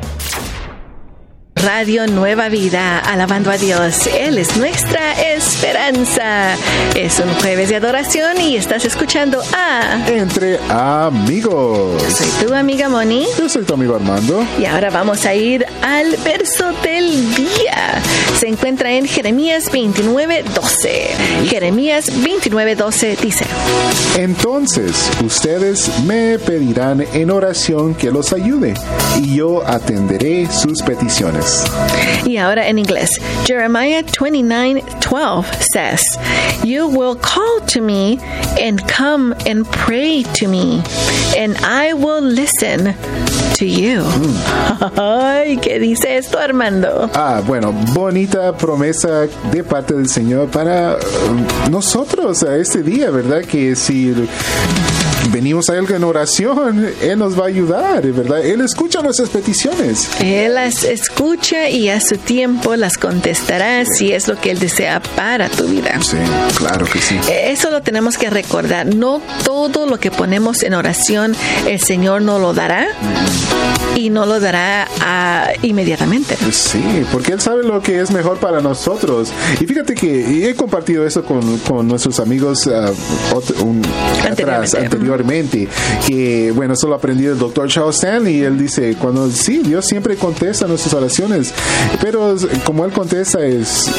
Radio 1.65 2.07
Nueva 2.07 2.49
Vida, 2.51 2.99
alabando 2.99 3.51
a 3.51 3.57
Dios. 3.57 4.07
Él 4.07 4.37
es 4.37 4.57
nuestra 4.57 5.13
esperanza. 5.35 6.57
Es 6.95 7.19
un 7.21 7.33
jueves 7.37 7.71
de 7.71 7.77
adoración 7.77 8.39
y 8.41 8.57
estás 8.57 8.85
escuchando 8.85 9.41
a 9.55 10.05
Entre 10.07 10.59
amigos. 10.69 12.03
Soy 12.03 12.47
tu 12.47 12.55
amiga 12.55 12.89
Moni. 12.89 13.27
Yo 13.39 13.49
soy 13.49 13.65
tu 13.65 13.75
amigo 13.75 13.95
Armando. 13.95 14.47
Y 14.59 14.67
ahora 14.67 14.91
vamos 14.91 15.25
a 15.25 15.35
ir 15.35 15.65
al 15.83 16.17
verso 16.19 16.73
del 16.83 17.35
día. 17.35 18.03
Se 18.39 18.49
encuentra 18.49 18.93
en 18.93 19.07
Jeremías 19.07 19.71
29, 19.73 20.45
12. 20.55 21.07
Jeremías 21.49 22.11
29, 22.23 22.77
12 22.77 23.17
dice. 23.23 23.47
Entonces 24.19 25.11
ustedes 25.25 25.89
me 26.05 26.39
pedirán 26.39 27.07
en 27.13 27.31
oración 27.31 27.95
que 27.95 28.11
los 28.11 28.33
ayude 28.33 28.75
y 29.23 29.37
yo 29.37 29.67
atenderé 29.67 30.47
sus 30.51 30.83
peticiones. 30.83 31.54
Y 32.27 32.37
ahora 32.39 32.69
en 32.69 32.79
inglés. 32.79 33.21
Jeremiah 33.47 34.03
29, 34.03 34.83
12 35.01 35.47
says, 35.73 36.03
You 36.63 36.89
will 36.89 37.17
call 37.17 37.61
to 37.69 37.81
me 37.81 38.19
and 38.59 38.81
come 38.89 39.35
and 39.47 39.67
pray 39.67 40.23
to 40.35 40.49
me, 40.49 40.83
and 41.37 41.57
I 41.59 41.93
will 41.93 42.23
listen 42.23 42.95
to 43.55 43.67
you. 43.67 44.03
Ay, 44.97 45.59
¿qué 45.59 45.79
dice 45.79 46.17
esto, 46.17 46.39
Armando? 46.39 47.11
Ah, 47.15 47.43
bueno, 47.47 47.73
bonita 47.93 48.57
promesa 48.57 49.27
de 49.53 49.63
parte 49.63 49.95
del 49.95 50.09
Señor 50.09 50.49
para 50.49 50.97
um, 51.29 51.71
nosotros 51.71 52.43
a 52.43 52.57
este 52.57 52.83
día, 52.83 53.11
¿verdad? 53.11 53.43
Que 53.43 53.77
si 53.77 54.15
venimos 55.31 55.71
a 55.71 55.77
Él 55.77 55.87
en 55.91 56.05
oración, 56.05 56.89
Él 57.01 57.19
nos 57.19 57.39
va 57.39 57.45
a 57.45 57.49
ayudar, 57.49 58.03
¿verdad? 58.07 58.45
Él 58.45 58.61
escucha 58.61 59.03
nuestras 59.03 59.29
peticiones. 59.29 60.09
Él 60.21 60.55
las 60.55 60.85
escucha 60.85 61.69
y 61.69 61.89
a 61.89 62.01
su 62.01 62.17
tiempo 62.17 62.77
las 62.77 62.99
contestará 62.99 63.85
si 63.85 64.13
es 64.13 64.29
lo 64.29 64.41
que 64.41 64.51
Él 64.51 64.59
desea 64.59 65.01
para 65.17 65.49
tu 65.49 65.67
vida. 65.67 66.01
Sí, 66.03 66.17
claro 66.57 66.87
que 66.87 67.01
sí. 67.01 67.19
Eso 67.31 67.71
lo 67.71 67.83
tenemos 67.83 68.17
que 68.19 68.31
recordar. 68.31 68.87
No 68.95 69.21
todo 69.45 69.87
lo 69.87 69.99
que 69.99 70.11
ponemos 70.11 70.63
en 70.63 70.75
oración 70.75 71.37
el 71.67 71.81
Señor 71.81 72.23
no 72.23 72.39
lo 72.39 72.55
dará 72.55 72.89
y 73.97 74.11
no 74.11 74.27
lo 74.27 74.41
dará 74.41 74.89
ah, 75.01 75.49
inmediatamente. 75.63 76.37
Sí, 76.51 77.05
porque 77.13 77.33
Él 77.33 77.41
sabe 77.41 77.63
lo 77.63 77.81
que 77.81 78.01
es 78.01 78.11
mejor 78.11 78.39
para 78.39 78.61
nosotros. 78.61 79.33
Y 79.61 79.67
fíjate 79.67 79.95
que 79.95 80.49
he 80.49 80.55
compartido 80.55 81.07
eso 81.07 81.25
con, 81.25 81.59
con 81.59 81.87
nuestros 81.87 82.21
amigos 82.21 82.67
uh, 82.67 83.65
un, 83.65 83.83
atrás, 84.21 84.75
anteriormente, 84.75 84.97
que 86.07 86.53
bueno, 86.53 86.75
eso 86.75 86.89
lo 86.89 86.95
aprendí 86.95 87.25
del 87.25 87.39
doctor 87.39 87.69
Charles 87.69 87.97
Stanley. 87.97 88.43
Él 88.43 88.59
dice, 88.59 88.97
cuando 89.01 89.31
sí, 89.31 89.61
Dios 89.65 89.87
siempre 89.87 90.17
contesta 90.17 90.67
nuestras 90.67 90.95
oraciones, 90.95 91.53
pero 92.01 92.37
como 92.65 92.85
Él 92.85 92.93
contesta 92.93 93.45
es 93.45 93.91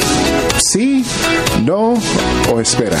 sí, 0.58 1.04
no 1.64 1.94
o 2.52 2.60
espera. 2.60 2.98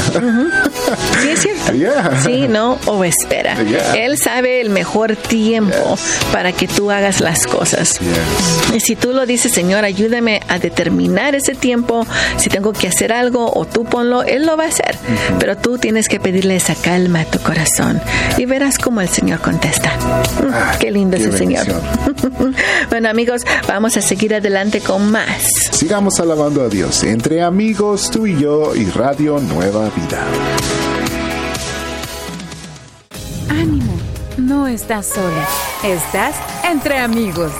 Sí, 1.20 1.28
es 1.28 1.40
cierto. 1.40 1.56
Yeah. 1.76 2.22
Sí, 2.24 2.46
no 2.48 2.78
o 2.86 3.04
espera. 3.04 3.62
Yeah. 3.62 3.96
Él 3.96 4.16
sabe 4.18 4.60
el 4.60 4.70
mejor 4.70 5.16
tiempo 5.16 5.74
yes. 5.74 6.18
para 6.32 6.52
que 6.52 6.68
tú 6.68 6.90
hagas 6.90 7.20
las 7.20 7.46
cosas. 7.46 7.98
Yes. 7.98 8.74
Y 8.74 8.80
si 8.80 8.96
tú 8.96 9.12
lo 9.12 9.26
dices, 9.26 9.52
Señor, 9.52 9.84
ayúdame 9.84 10.40
a 10.48 10.58
determinar 10.58 11.34
ese 11.34 11.54
tiempo, 11.54 12.06
si 12.38 12.48
tengo 12.48 12.72
que 12.72 12.88
hacer 12.88 13.12
algo 13.12 13.50
o 13.52 13.66
tú 13.66 13.84
ponlo, 13.84 14.22
Él 14.22 14.46
lo 14.46 14.56
va 14.56 14.64
a 14.64 14.68
hacer. 14.68 14.96
Uh 14.96 15.12
-huh. 15.12 15.38
Pero 15.38 15.56
tú 15.56 15.76
tienes 15.76 16.08
que 16.08 16.20
pedirle 16.20 16.56
esa 16.56 16.74
calma 16.74 17.22
a 17.22 17.24
tu 17.24 17.40
corazón 17.40 18.00
y 18.36 18.46
verás 18.46 18.78
cómo 18.78 19.00
el 19.00 19.08
Señor 19.08 19.40
contesta. 19.40 19.92
Ah, 20.52 20.76
qué 20.78 20.90
lindo 20.90 21.16
qué 21.16 21.24
ese 21.24 21.38
Señor. 21.38 21.66
bueno, 22.90 23.08
amigos, 23.08 23.42
vamos 23.66 23.96
a 23.96 24.02
seguir 24.02 24.34
adelante 24.34 24.80
con 24.80 25.10
más. 25.10 25.42
Sigamos 25.70 26.20
alabando 26.20 26.62
a 26.62 26.68
Dios 26.68 27.02
entre 27.04 27.42
amigos, 27.42 28.10
tú 28.10 28.26
y 28.26 28.38
yo 28.38 28.74
y 28.74 28.84
Radio 28.86 29.38
Nueva 29.38 29.90
Vida. 29.90 30.24
Ánimo, 33.48 33.98
no 34.38 34.66
estás 34.66 35.06
sola, 35.06 35.48
estás 35.84 36.36
entre 36.68 36.98
amigos, 36.98 37.52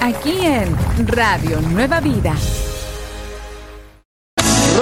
aquí 0.00 0.38
en 0.42 1.06
Radio 1.06 1.60
Nueva 1.60 2.00
Vida. 2.00 2.34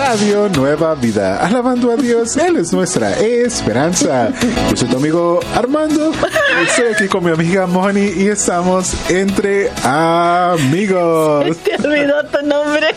Radio 0.04 0.48
Nueva 0.48 0.96
Vida, 0.96 1.38
alabando 1.38 1.92
a 1.92 1.96
Dios, 1.96 2.36
Él 2.36 2.56
es 2.56 2.72
nuestra 2.72 3.12
esperanza. 3.20 4.30
Yo 4.68 4.76
soy 4.76 4.88
tu 4.88 4.96
amigo 4.96 5.38
Armando, 5.54 6.10
estoy 6.66 6.86
aquí 6.92 7.06
con 7.06 7.24
mi 7.24 7.30
amiga 7.30 7.68
Moni 7.68 8.10
y 8.16 8.26
estamos 8.26 8.94
entre 9.08 9.70
amigos. 9.84 11.56
Te 11.62 11.86
olvidó 11.86 12.24
tu 12.26 12.44
nombre. 12.44 12.88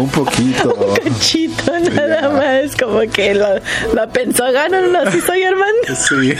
Un 0.00 0.08
poquito. 0.10 0.72
Un 0.74 1.12
cachito, 1.12 1.72
nada 1.72 2.20
yeah. 2.20 2.30
más. 2.30 2.76
Como 2.76 3.00
que 3.12 3.34
lo, 3.34 3.56
lo 3.94 4.08
pensó, 4.10 4.44
no, 4.44 5.10
si 5.10 5.20
soy 5.20 5.42
Armando. 5.42 5.96
Sí. 5.96 6.34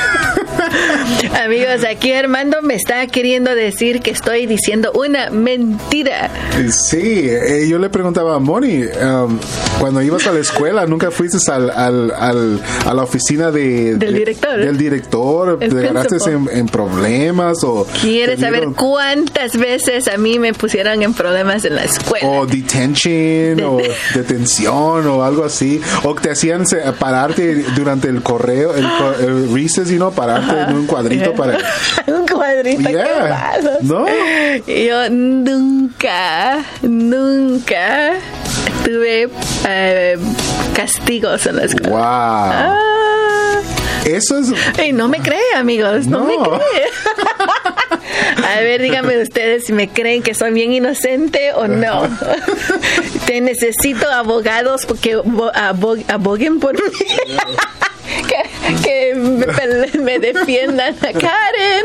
Amigos, 1.45 1.85
aquí 1.89 2.13
Armando 2.13 2.63
me 2.63 2.75
está 2.75 3.07
queriendo 3.07 3.55
decir 3.55 4.01
que 4.01 4.11
estoy 4.11 4.47
diciendo 4.47 4.93
una 4.95 5.31
mentira. 5.31 6.31
Sí, 6.71 7.29
eh, 7.29 7.67
yo 7.69 7.79
le 7.79 7.91
preguntaba 7.91 8.37
a 8.37 8.39
Moni, 8.39 8.83
um, 8.85 9.39
cuando 9.79 10.03
ibas 10.03 10.27
a 10.27 10.33
la 10.33 10.41
escuela, 10.41 10.87
nunca 10.87 11.11
fuiste 11.11 11.39
al, 11.51 11.71
al, 11.71 12.13
al 12.13 12.61
a 12.87 12.95
la 12.95 13.03
oficina 13.03 13.51
de, 13.51 13.97
del 13.97 14.15
director. 14.15 14.59
Del 14.59 14.79
director, 14.79 15.59
El 15.61 15.71
te 15.75 15.79
agarraste 15.89 16.17
en, 16.31 16.49
en, 16.53 16.67
problemas 16.67 17.63
o... 17.65 17.87
¿Quieres 18.01 18.41
saber 18.41 18.69
cuántas 18.77 19.57
veces 19.57 20.09
a 20.09 20.17
mí 20.17 20.39
me 20.39 20.53
pusieron 20.53 21.03
en 21.03 21.15
problemas 21.15 21.65
en 21.65 21.77
la 21.77 21.85
escuela? 21.85 22.27
O 22.27 22.47
detention 22.47 23.61
o 23.63 23.79
detención 24.15 25.07
o 25.07 25.23
algo 25.23 25.45
así 25.45 25.81
o 26.05 26.15
te 26.15 26.31
hacían 26.31 26.65
pararte 26.99 27.65
durante 27.77 28.09
el 28.09 28.23
correo 28.23 28.75
el, 28.75 28.87
el 29.21 29.53
recess 29.53 29.91
y 29.91 29.99
no 29.99 30.11
pararte. 30.11 30.58
En 30.63 30.77
un 30.77 30.87
cuadrito 30.87 31.35
para 31.35 31.59
un 32.07 32.27
cuadrito 32.27 32.89
yeah. 32.91 33.59
qué 33.61 33.85
no 33.85 34.07
yo 34.67 35.11
nunca 35.11 36.65
nunca 36.83 38.15
tuve 38.85 39.27
uh, 39.27 40.75
castigos 40.75 41.47
en 41.47 41.57
la 41.57 41.65
escuela 41.65 41.89
wow 41.91 42.01
ah. 42.01 42.79
Eso 44.09 44.39
es. 44.39 44.53
Hey, 44.79 44.93
no 44.93 45.09
me 45.09 45.19
cree, 45.21 45.55
amigos. 45.55 46.07
No, 46.07 46.21
no. 46.21 46.25
me 46.25 46.37
cree. 46.37 46.85
A 48.57 48.61
ver, 48.61 48.81
díganme 48.81 49.21
ustedes 49.21 49.67
si 49.67 49.73
me 49.73 49.89
creen 49.89 50.23
que 50.23 50.35
soy 50.35 50.53
bien 50.53 50.73
inocente 50.73 51.53
o 51.53 51.67
no. 51.69 52.09
Te 53.27 53.41
necesito 53.41 54.11
abogados 54.11 54.87
porque 54.87 55.21
abog 55.55 55.99
aboguen 56.09 56.59
por 56.59 56.75
mí. 56.75 56.81
Que, 58.85 59.15
me, 59.15 60.03
me, 60.03 60.19
defiendan 60.19 60.95
a 60.95 61.13
Karen. 61.13 61.85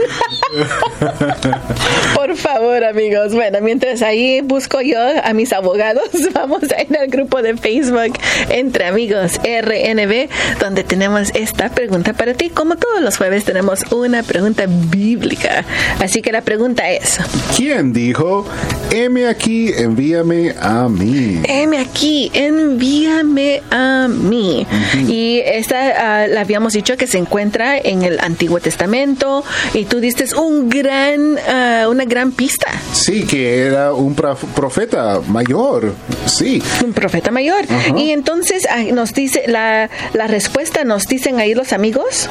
Por 2.15 2.35
favor, 2.35 2.83
amigos. 2.83 3.33
Bueno, 3.33 3.59
mientras 3.61 4.01
ahí 4.01 4.41
busco 4.41 4.81
yo 4.81 4.99
a 5.23 5.33
mis 5.33 5.53
abogados, 5.53 6.09
vamos 6.33 6.63
a 6.71 6.81
ir 6.81 6.97
al 6.97 7.07
grupo 7.07 7.41
de 7.41 7.57
Facebook 7.57 8.13
Entre 8.49 8.85
Amigos 8.85 9.39
RNB, 9.43 10.29
donde 10.59 10.83
tenemos 10.83 11.29
esta 11.33 11.69
pregunta 11.69 12.13
para 12.13 12.33
ti. 12.33 12.49
Como 12.49 12.75
todos 12.75 13.01
los 13.01 13.17
jueves, 13.17 13.45
tenemos 13.45 13.83
una 13.91 14.23
pregunta 14.23 14.65
bíblica. 14.67 15.65
Así 15.99 16.21
que 16.21 16.31
la 16.31 16.41
pregunta 16.41 16.89
es: 16.89 17.19
¿Quién 17.55 17.93
dijo, 17.93 18.45
heme 18.91 19.27
aquí, 19.27 19.71
envíame 19.75 20.55
a 20.59 20.87
mí? 20.89 21.41
Heme 21.47 21.79
aquí, 21.79 22.31
envíame 22.33 23.61
a 23.71 24.07
mí. 24.07 24.65
Uh 24.69 24.75
-huh. 24.75 25.09
Y 25.09 25.41
esta 25.45 26.25
uh, 26.27 26.33
la 26.33 26.41
habíamos 26.41 26.62
dicho 26.71 26.95
que 26.95 27.05
se 27.07 27.17
encuentra 27.17 27.77
en 27.77 28.03
el 28.03 28.21
Antiguo 28.21 28.61
Testamento 28.61 29.43
y 29.73 29.83
tú 29.83 29.99
diste 29.99 30.23
un 30.37 30.69
gran, 30.69 31.33
uh, 31.33 31.89
una 31.89 32.05
gran 32.05 32.31
pista. 32.31 32.67
Sí, 32.93 33.23
que 33.25 33.65
era 33.65 33.93
un 33.93 34.15
profeta 34.15 35.19
mayor, 35.27 35.93
sí. 36.25 36.63
Un 36.81 36.93
profeta 36.93 37.29
mayor. 37.31 37.65
Uh 37.65 37.73
-huh. 37.93 37.99
Y 37.99 38.11
entonces 38.11 38.65
uh, 38.65 38.93
nos 38.95 39.13
dice, 39.13 39.43
la, 39.47 39.89
la 40.13 40.27
respuesta 40.27 40.85
nos 40.85 41.05
dicen 41.07 41.39
ahí 41.39 41.53
los 41.53 41.73
amigos. 41.73 42.29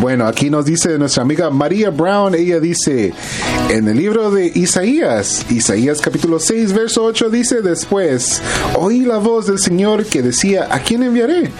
Bueno, 0.00 0.26
aquí 0.26 0.48
nos 0.48 0.64
dice 0.64 0.96
nuestra 0.98 1.22
amiga 1.22 1.50
María 1.50 1.90
Brown, 1.90 2.34
ella 2.34 2.60
dice, 2.60 3.12
en 3.68 3.88
el 3.88 3.96
libro 3.96 4.30
de 4.30 4.46
Isaías, 4.54 5.44
Isaías 5.50 6.00
capítulo 6.00 6.38
6, 6.38 6.72
verso 6.72 7.04
8 7.04 7.30
dice 7.30 7.62
después, 7.62 8.40
oí 8.76 9.00
la 9.00 9.18
voz 9.18 9.46
del 9.46 9.58
Señor 9.58 10.04
que 10.06 10.22
decía, 10.22 10.68
¿a 10.70 10.80
quién 10.80 11.02
enviaré? 11.02 11.50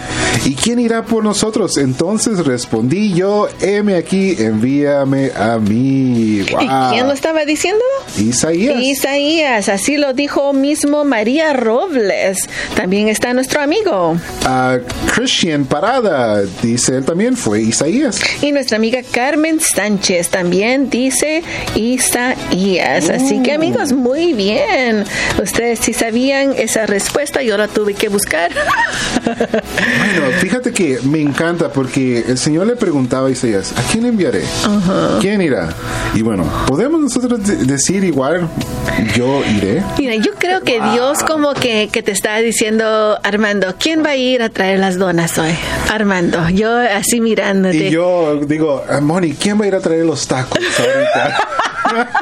¿Y 0.45 0.55
quién 0.55 0.79
irá 0.79 1.05
por 1.05 1.25
nosotros? 1.25 1.77
Entonces 1.89 2.45
respondí 2.45 3.15
yo, 3.15 3.49
heme 3.63 3.97
aquí, 3.97 4.37
envíame 4.39 5.33
a 5.35 5.59
mí. 5.59 6.43
Wow. 6.51 6.61
¿Y 6.61 6.69
quién 6.93 7.07
lo 7.07 7.15
estaba 7.15 7.47
diciendo? 7.47 7.83
Isaías. 8.19 8.79
Isaías, 8.79 9.71
así 9.71 9.97
lo 9.97 10.13
dijo 10.13 10.53
mismo 10.53 11.07
María 11.07 11.55
Robles. 11.55 12.47
También 12.77 13.09
está 13.09 13.33
nuestro 13.33 13.63
amigo. 13.63 14.19
Uh, 14.45 14.81
Christian 15.15 15.65
Parada, 15.65 16.43
dice 16.63 16.97
él 16.97 17.07
también, 17.07 17.39
fue 17.39 17.63
Isaías. 17.63 18.21
Y 18.43 18.53
nuestra 18.53 18.77
amiga 18.77 19.01
Carmen 19.11 19.59
Sánchez 19.59 20.29
también 20.29 20.91
dice 20.91 21.43
Isaías. 21.75 23.09
Así 23.09 23.43
que 23.43 23.53
amigos, 23.53 23.95
muy 23.95 24.35
bien. 24.35 25.07
Ustedes 25.43 25.79
sí 25.79 25.95
sabían 25.95 26.53
esa 26.59 26.85
respuesta, 26.85 27.43
yo 27.43 27.57
la 27.57 27.67
tuve 27.67 27.95
que 27.95 28.11
buscar. 28.11 28.53
bueno, 29.25 30.37
fíjate 30.39 30.71
que 30.71 30.99
me 31.05 31.23
encanta 31.23 31.73
porque 31.79 32.25
el 32.27 32.37
Señor 32.39 32.67
le 32.67 32.75
preguntaba 32.75 33.29
a 33.29 33.31
Isaías, 33.31 33.73
¿a 33.77 33.83
quién 33.93 34.05
enviaré? 34.05 34.43
¿Quién 35.21 35.41
irá? 35.41 35.69
Y 36.13 36.23
bueno, 36.23 36.43
podemos 36.67 37.01
nosotros 37.01 37.39
decir 37.69 38.03
igual, 38.03 38.49
yo 39.17 39.45
iré. 39.45 39.85
Mira, 39.97 40.17
yo 40.17 40.33
creo 40.37 40.63
que 40.63 40.81
Dios 40.93 41.23
como 41.23 41.55
que, 41.55 41.89
que 41.93 42.03
te 42.03 42.11
está 42.11 42.39
diciendo, 42.39 43.17
Armando, 43.23 43.77
¿quién 43.79 44.05
va 44.05 44.11
a 44.11 44.17
ir 44.17 44.43
a 44.43 44.49
traer 44.49 44.81
las 44.81 44.99
donas 44.99 45.39
hoy? 45.39 45.53
Armando, 45.89 46.49
yo 46.49 46.77
así 46.77 47.21
mirándote. 47.21 47.77
Y 47.77 47.91
yo 47.91 48.41
digo, 48.45 48.85
Moni, 49.01 49.35
¿quién 49.35 49.61
va 49.61 49.65
a 49.65 49.69
ir 49.69 49.75
a 49.77 49.81
traer 49.81 50.05
los 50.05 50.27
tacos 50.27 50.59
ahorita? 50.81 51.49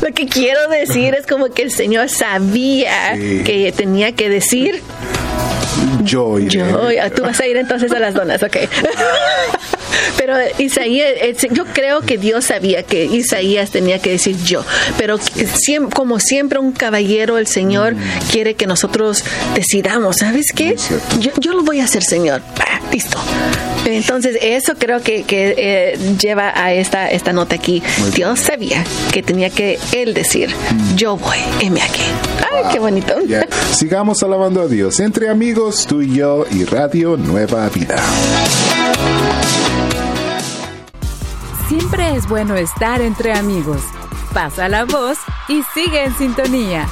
Lo 0.00 0.08
que 0.14 0.26
quiero 0.26 0.68
decir 0.68 1.14
es 1.14 1.26
como 1.26 1.52
que 1.52 1.62
el 1.62 1.70
Señor 1.70 2.08
sabía 2.08 3.14
Sí. 3.16 3.42
que 3.44 3.72
tenía 3.76 4.12
que 4.12 4.28
decir 4.28 4.80
Iré. 6.38 6.48
yo. 6.50 6.88
ah, 7.02 7.10
Tú 7.10 7.22
vas 7.22 7.38
a 7.40 7.46
ir 7.46 7.56
entonces 7.56 7.90
a 7.92 7.98
las 7.98 8.14
donas, 8.14 8.42
ok. 8.42 8.56
Pero 10.16 10.36
Isaías, 10.58 11.08
yo 11.50 11.64
creo 11.66 12.00
que 12.00 12.18
Dios 12.18 12.46
sabía 12.46 12.82
que 12.82 13.04
Isaías 13.04 13.70
tenía 13.70 13.98
que 13.98 14.10
decir 14.10 14.36
yo. 14.44 14.64
Pero 14.98 15.18
como 15.92 16.20
siempre 16.20 16.58
un 16.58 16.72
caballero, 16.72 17.38
el 17.38 17.46
Señor 17.46 17.94
quiere 18.30 18.54
que 18.54 18.66
nosotros 18.66 19.24
decidamos, 19.54 20.18
¿sabes 20.18 20.52
qué? 20.54 20.76
Yo, 21.20 21.30
yo 21.38 21.52
lo 21.52 21.62
voy 21.62 21.80
a 21.80 21.84
hacer, 21.84 22.02
Señor. 22.02 22.42
Ah, 22.60 22.80
listo. 22.92 23.18
Entonces, 23.86 24.38
eso 24.40 24.74
creo 24.78 25.02
que, 25.02 25.24
que, 25.24 25.54
eh, 25.56 25.98
lleva 26.18 26.52
a 26.54 26.72
esta, 26.72 27.10
esta 27.10 27.32
nota 27.32 27.54
aquí. 27.54 27.82
Dios 28.14 28.40
sabía 28.40 28.84
que 29.12 29.22
tenía 29.22 29.50
que 29.50 29.78
él 29.92 30.14
decir, 30.14 30.50
yo 30.96 31.16
voy, 31.16 31.38
heme 31.60 31.82
aquí. 31.82 32.02
Ay, 32.50 32.64
qué 32.72 32.78
bonito. 32.78 33.14
Ya. 33.26 33.46
Sigamos 33.74 34.22
alabando 34.22 34.62
a 34.62 34.68
Dios 34.68 35.00
entre 35.00 35.28
amigos, 35.28 35.86
tú 35.86 36.00
y 36.00 36.14
yo 36.14 36.46
y 36.50 36.64
Radio 36.64 37.16
Nueva 37.16 37.68
Vida. 37.68 38.02
Siempre 41.68 42.14
es 42.16 42.28
bueno 42.28 42.54
estar 42.56 43.00
entre 43.00 43.32
amigos. 43.32 43.80
Pasa 44.32 44.68
la 44.68 44.84
voz 44.84 45.18
y 45.48 45.62
sigue 45.74 46.04
en 46.04 46.16
sintonía. 46.16 46.86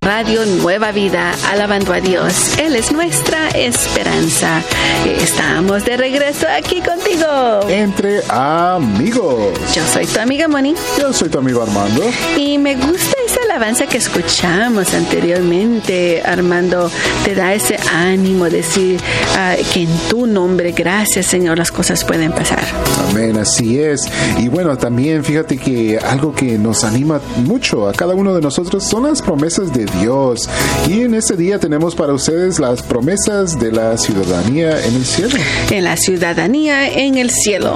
Radio 0.00 0.46
Nueva 0.46 0.92
Vida, 0.92 1.34
alabando 1.50 1.92
a 1.92 2.00
Dios. 2.00 2.56
Él 2.58 2.76
es 2.76 2.92
nuestra 2.92 3.48
esperanza. 3.48 4.62
Estamos 5.04 5.84
de 5.84 5.96
regreso 5.96 6.46
aquí 6.48 6.80
contigo. 6.80 7.68
Entre 7.68 8.22
amigos. 8.28 9.52
Yo 9.74 9.82
soy 9.92 10.06
tu 10.06 10.20
amiga 10.20 10.46
Moni 10.46 10.74
Yo 10.98 11.12
soy 11.12 11.28
tu 11.28 11.38
amigo 11.38 11.62
Armando. 11.62 12.04
y 12.36 12.56
me 12.58 12.76
gusta 12.76 13.16
alabanza 13.56 13.86
que 13.86 13.96
escuchamos 13.96 14.92
anteriormente, 14.92 16.20
Armando. 16.22 16.90
Te 17.24 17.34
da 17.34 17.54
ese 17.54 17.78
ánimo, 17.90 18.50
decir 18.50 19.00
ah, 19.34 19.54
que 19.72 19.84
en 19.84 19.98
tu 20.10 20.26
nombre, 20.26 20.72
gracias 20.72 21.24
Señor, 21.24 21.56
las 21.56 21.72
cosas 21.72 22.04
pueden 22.04 22.32
pasar. 22.32 22.62
Amén, 23.08 23.38
así 23.38 23.78
es. 23.78 24.06
Y 24.36 24.48
bueno, 24.48 24.76
también 24.76 25.24
fíjate 25.24 25.56
que 25.56 25.98
algo 25.98 26.34
que 26.34 26.58
nos 26.58 26.84
anima 26.84 27.18
mucho 27.36 27.88
a 27.88 27.94
cada 27.94 28.14
uno 28.14 28.34
de 28.34 28.42
nosotros 28.42 28.84
son 28.84 29.04
las 29.04 29.22
promesas 29.22 29.72
de 29.72 29.86
Dios. 30.00 30.50
Y 30.86 31.02
en 31.02 31.14
este 31.14 31.34
día 31.34 31.58
tenemos 31.58 31.94
para 31.94 32.12
ustedes 32.12 32.58
las 32.58 32.82
promesas 32.82 33.58
de 33.58 33.72
la 33.72 33.96
ciudadanía 33.96 34.84
en 34.84 34.96
el 34.96 35.06
cielo. 35.06 35.34
en 35.70 35.84
la 35.84 35.96
ciudadanía 35.96 36.90
en 36.90 37.16
el 37.16 37.30
cielo. 37.30 37.74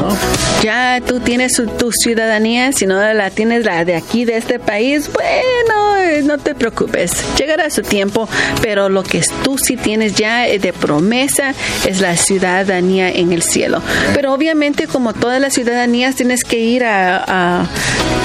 Ya 0.63 1.01
tú 1.01 1.21
tienes 1.21 1.53
tu 1.79 1.91
ciudadanía, 1.91 2.71
si 2.73 2.85
no 2.87 3.01
la 3.15 3.31
tienes 3.31 3.65
la 3.65 3.87
de 3.87 3.97
aquí, 3.97 4.27
de 4.27 4.37
este 4.37 4.59
país, 4.59 5.11
bueno, 5.11 5.70
eh, 5.97 6.23
no 6.25 6.39
te 6.39 6.55
preocupes, 6.55 7.13
llegará 7.39 7.71
su 7.71 7.83
tiempo, 7.83 8.29
pero 8.63 8.89
lo 8.89 9.03
que 9.03 9.23
tú 9.45 9.57
sí 9.59 9.77
tienes 9.77 10.15
ya 10.15 10.47
eh, 10.49 10.59
de 10.59 10.73
promesa 10.73 11.55
es 11.87 12.01
la 12.01 12.17
ciudadanía 12.17 13.11
en 13.11 13.33
el 13.33 13.43
cielo. 13.43 13.83
Pero 14.15 14.33
obviamente 14.33 14.87
como 14.87 15.13
todas 15.13 15.41
las 15.41 15.55
ciudadanías 15.55 16.15
tienes 16.17 16.45
que 16.45 16.59
ir 16.59 16.85
a, 16.85 17.17
a- 17.27 17.67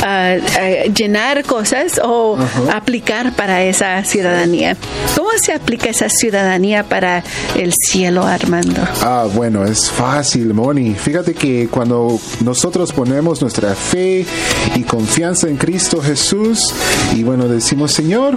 a- 0.03 0.31
a 0.33 0.83
llenar 0.93 1.43
cosas 1.45 1.99
o 2.03 2.37
aplicar 2.71 3.33
para 3.33 3.63
esa 3.63 4.03
ciudadanía. 4.03 4.77
¿Cómo 5.15 5.29
se 5.41 5.51
aplica 5.53 5.89
esa 5.89 6.09
ciudadanía 6.09 6.83
para 6.83 7.23
el 7.57 7.73
cielo, 7.73 8.23
Armando? 8.25 8.81
Ah, 9.01 9.27
bueno, 9.33 9.65
es 9.65 9.89
fácil, 9.89 10.53
Moni. 10.53 10.93
Fíjate 10.95 11.33
que 11.33 11.67
cuando 11.69 12.19
nosotros 12.43 12.93
ponemos 12.93 13.41
nuestra 13.41 13.73
fe 13.75 14.25
y 14.75 14.83
confianza 14.83 15.47
en 15.49 15.57
Cristo 15.57 16.01
Jesús 16.01 16.73
y 17.15 17.23
bueno, 17.23 17.34
decimos, 17.43 17.91
Señor, 17.91 18.35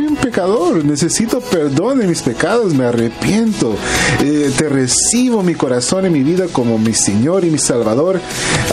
un 0.00 0.17
pecador, 0.28 0.84
necesito 0.84 1.40
perdón 1.40 2.00
de 2.00 2.06
mis 2.06 2.20
pecados, 2.20 2.74
me 2.74 2.84
arrepiento, 2.84 3.74
eh, 4.22 4.50
te 4.58 4.68
recibo 4.68 5.42
mi 5.42 5.54
corazón 5.54 6.04
y 6.06 6.10
mi 6.10 6.22
vida 6.22 6.46
como 6.52 6.76
mi 6.78 6.92
Señor 6.92 7.44
y 7.46 7.50
mi 7.50 7.56
Salvador. 7.58 8.20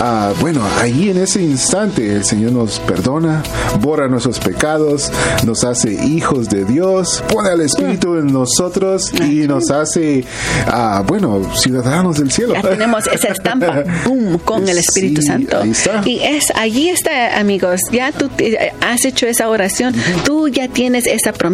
Ah, 0.02 0.34
bueno, 0.42 0.62
ahí 0.82 1.10
en 1.12 1.18
ese 1.18 1.42
instante 1.42 2.14
el 2.14 2.26
Señor 2.26 2.52
nos 2.52 2.80
perdona, 2.80 3.42
borra 3.80 4.10
nuestros 4.10 4.40
pecados, 4.40 5.10
nos 5.46 5.64
hace 5.64 5.94
hijos 5.94 6.50
de 6.50 6.66
Dios, 6.66 7.24
pone 7.32 7.50
al 7.50 7.62
Espíritu 7.62 8.16
en 8.18 8.34
nosotros 8.34 9.14
y 9.14 9.48
nos 9.48 9.72
hace, 9.72 10.26
ah, 10.68 11.04
bueno, 11.08 11.42
ciudadanos 11.56 12.18
del 12.18 12.32
cielo. 12.34 12.54
Ya 12.56 12.62
tenemos 12.70 13.08
esa 13.08 13.30
estampa, 13.30 13.84
boom, 14.06 14.40
con 14.40 14.68
el 14.68 14.78
Espíritu 14.78 15.22
Sí, 15.22 15.28
Santo. 15.28 15.62
ahí 15.62 15.70
está. 15.72 16.02
Y 16.06 16.20
es, 16.20 16.52
allí 16.54 16.90
está, 16.90 17.40
amigos, 17.40 17.80
ya 17.94 18.12
tú 18.12 18.28
te- 18.28 18.74
has 18.82 19.06
hecho 19.06 19.26
esa 19.26 19.48
oración, 19.48 19.96
tú 20.26 20.50
ya 20.50 20.68
tienes 20.68 21.08
esa 21.08 21.32
promesa 21.32 21.45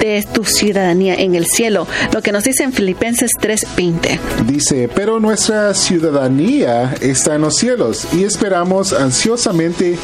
de 0.00 0.26
tu 0.32 0.44
ciudadanía 0.44 1.14
en 1.14 1.34
el 1.34 1.46
cielo, 1.46 1.86
lo 2.12 2.22
que 2.22 2.32
nos 2.32 2.44
dice 2.44 2.64
en 2.64 2.72
Filipenses 2.72 3.30
3:20. 3.40 4.18
Dice, 4.46 4.88
pero 4.94 5.20
nuestra 5.20 5.74
ciudadanía 5.74 6.94
está 7.00 7.34
en 7.34 7.42
los 7.42 7.56
cielos 7.56 8.06
y 8.12 8.24
esperamos 8.24 8.92
ansiosamente 8.92 9.96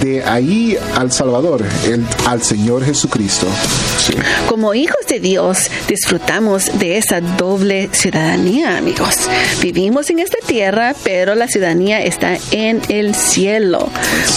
de 0.00 0.24
ahí 0.24 0.76
al 0.94 1.12
Salvador, 1.12 1.62
el, 1.86 2.04
al 2.26 2.42
Señor 2.42 2.84
Jesucristo. 2.84 3.46
Como 4.48 4.74
hijos 4.74 5.06
de 5.08 5.20
Dios, 5.20 5.70
disfrutamos 5.88 6.78
de 6.78 6.98
esa 6.98 7.20
doble 7.20 7.88
ciudadanía, 7.92 8.76
amigos. 8.78 9.28
Vivimos 9.62 10.10
en 10.10 10.18
esta 10.18 10.38
tierra, 10.46 10.94
pero 11.04 11.34
la 11.34 11.48
ciudadanía 11.48 12.02
está 12.02 12.36
en 12.50 12.80
el 12.88 13.14
cielo. 13.14 13.88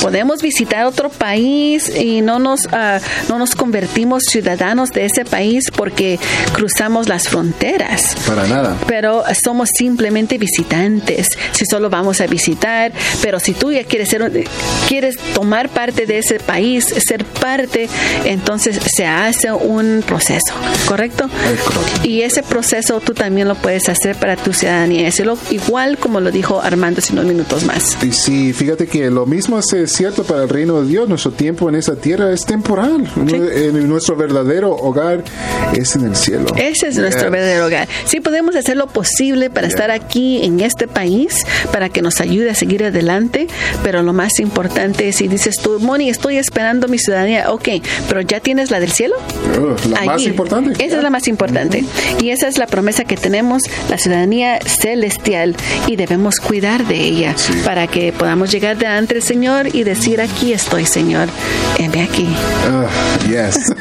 Podemos 0.02 0.42
visitar 0.42 0.86
otro 0.86 1.10
país 1.10 1.90
y 1.96 2.22
no 2.22 2.40
nos, 2.40 2.68
ah, 2.72 3.00
no 3.30 3.38
nos 3.38 3.56
convertimos 3.56 4.24
ciudadanos 4.30 4.90
de 4.92 5.06
ese 5.06 5.26
país 5.26 5.72
porque 5.76 6.20
cruzamos 6.54 7.08
las 7.08 7.28
fronteras 7.30 8.16
Para 8.26 8.48
nada. 8.48 8.78
pero 8.88 9.24
somos 9.44 9.70
simplemente 9.78 10.38
visitantes. 10.38 11.38
Si 11.52 11.66
solo 11.66 11.90
vamos 11.90 12.22
a 12.22 12.28
visitar, 12.28 12.92
pero 13.22 13.40
si 13.40 13.54
tú 13.54 13.72
ya 13.72 13.84
quieres 13.84 14.10
ser, 14.10 14.46
quieres 14.88 15.18
tomar 15.34 15.70
parte 15.70 16.06
de 16.06 16.20
ese 16.20 16.40
país, 16.40 16.86
ser 16.86 17.26
parte, 17.26 17.90
entonces 18.26 18.80
se 18.96 19.06
hace 19.06 19.50
un 19.58 20.04
proceso, 20.06 20.54
¿correcto? 20.88 21.30
Y 22.04 22.22
ese 22.22 22.44
proceso 22.44 23.00
tú 23.02 23.14
también 23.14 23.48
lo 23.48 23.56
puedes 23.56 23.90
hacer 23.90 24.16
para 24.16 24.36
tu 24.36 24.54
ciudadanía, 24.54 25.08
hacerlo 25.08 25.38
igual 25.52 25.98
como 25.98 26.20
lo 26.20 26.32
dijo 26.32 26.62
Armando 26.62 27.00
hace 27.00 27.14
unos 27.14 27.26
minutos 27.26 27.64
más. 27.66 27.98
Y 28.04 28.12
sí, 28.12 28.54
fíjate 28.54 28.88
que 28.88 29.10
lo 29.10 29.26
mismo 29.26 29.60
es 29.60 29.92
cierto 29.92 30.24
para 30.24 30.44
el 30.44 30.50
reino 30.50 30.82
de 30.82 30.88
Dios. 30.88 31.08
Nuestro 31.10 31.32
tiempo 31.32 31.70
en 31.70 31.76
esa 31.76 31.96
tierra 31.96 32.32
es 32.32 32.46
temporal. 32.46 33.10
En 33.28 33.88
nuestro 33.90 34.16
verdadero 34.16 34.72
hogar 34.72 35.24
es 35.74 35.96
en 35.96 36.06
el 36.06 36.16
cielo. 36.16 36.46
Ese 36.56 36.88
es 36.88 36.98
nuestro 36.98 37.24
Yes. 37.24 37.32
verdadero 37.32 37.66
hogar. 37.66 37.88
Sí 38.06 38.20
podemos 38.20 38.56
hacer 38.56 38.78
lo 38.78 38.88
posible 38.88 39.50
para 39.50 39.68
estar 39.68 39.92
aquí 39.92 40.44
en 40.44 40.60
este 40.60 40.88
país, 40.88 41.46
para 41.72 41.90
que 41.90 42.02
nos 42.02 42.22
ayude 42.22 42.50
a 42.52 42.56
seguir 42.56 42.84
adelante, 42.84 43.48
pero 43.84 44.04
lo 44.04 44.14
más 44.14 44.40
importante 44.40 45.10
es 45.10 45.16
si 45.18 45.28
dices 45.28 45.56
tú, 45.62 45.80
Moni, 45.80 46.10
estoy 46.10 46.38
esperando 46.38 46.88
mi 46.88 46.98
ciudadanía, 47.00 47.52
ok, 47.52 47.70
pero 48.08 48.22
ya 48.22 48.40
tienes 48.40 48.72
la 48.72 48.80
del 48.80 48.92
cielo. 48.92 49.16
Uh, 49.60 49.90
la 49.90 50.02
más 50.06 50.16
Allí. 50.16 50.28
importante. 50.28 50.86
Esa 50.86 50.98
es 50.98 51.04
la 51.04 51.10
más 51.10 51.28
importante. 51.28 51.84
Y 52.22 52.30
esa 52.30 52.48
es 52.48 52.58
la 52.58 52.68
promesa 52.68 53.06
que 53.06 53.18
tenemos, 53.18 53.64
la 53.90 53.98
ciudadanía 53.98 54.60
celestial, 54.66 55.56
y 55.88 55.96
debemos 55.96 56.36
cuidar 56.40 56.86
de 56.88 56.96
ella 57.00 57.34
Sí. 57.38 57.54
para 57.66 57.88
que 57.88 58.12
podamos 58.12 58.52
llegar 58.52 58.78
delante 58.78 59.14
del 59.16 59.24
Señor 59.24 59.74
y 59.76 59.84
decir, 59.84 60.22
aquí 60.22 60.54
estoy, 60.54 60.86
Señor, 60.86 61.28
heme 61.78 62.04
aquí. 62.04 62.28
Ah, 62.70 62.88
yes. 63.28 63.74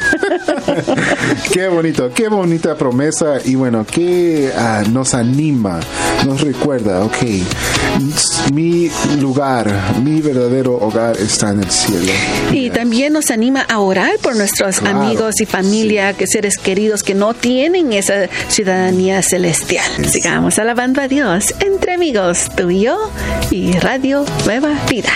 qué 1.53 1.67
bonito, 1.67 2.11
qué 2.13 2.27
bonita 2.29 2.75
promesa 2.75 3.39
y 3.43 3.55
bueno, 3.55 3.85
que 3.85 4.51
ah, 4.57 4.83
nos 4.91 5.13
anima, 5.13 5.79
nos 6.25 6.41
recuerda, 6.41 7.03
ok, 7.03 7.17
mi 8.53 8.89
lugar, 9.19 9.71
mi 10.03 10.21
verdadero 10.21 10.75
hogar 10.75 11.17
está 11.17 11.51
en 11.51 11.59
el 11.63 11.71
cielo. 11.71 12.11
Y 12.51 12.69
también 12.69 13.13
nos 13.13 13.31
anima 13.31 13.61
a 13.61 13.79
orar 13.79 14.17
por 14.21 14.35
nuestros 14.35 14.81
amigos 14.83 15.39
y 15.41 15.45
familia, 15.57 16.13
que 16.13 16.27
seres 16.27 16.55
queridos 16.57 17.01
que 17.01 17.15
no 17.15 17.33
tienen 17.33 17.91
esa 17.91 18.29
ciudadanía 18.47 19.23
celestial. 19.23 20.07
Sigamos 20.07 20.59
alabando 20.59 21.01
a 21.01 21.07
Dios 21.07 21.55
entre 21.59 21.93
amigos, 21.93 22.45
tú 22.55 22.69
y 22.69 22.81
yo 22.81 23.11
y 23.49 23.71
Radio 23.79 24.23
Nueva 24.45 24.79
Vida. 24.87 25.13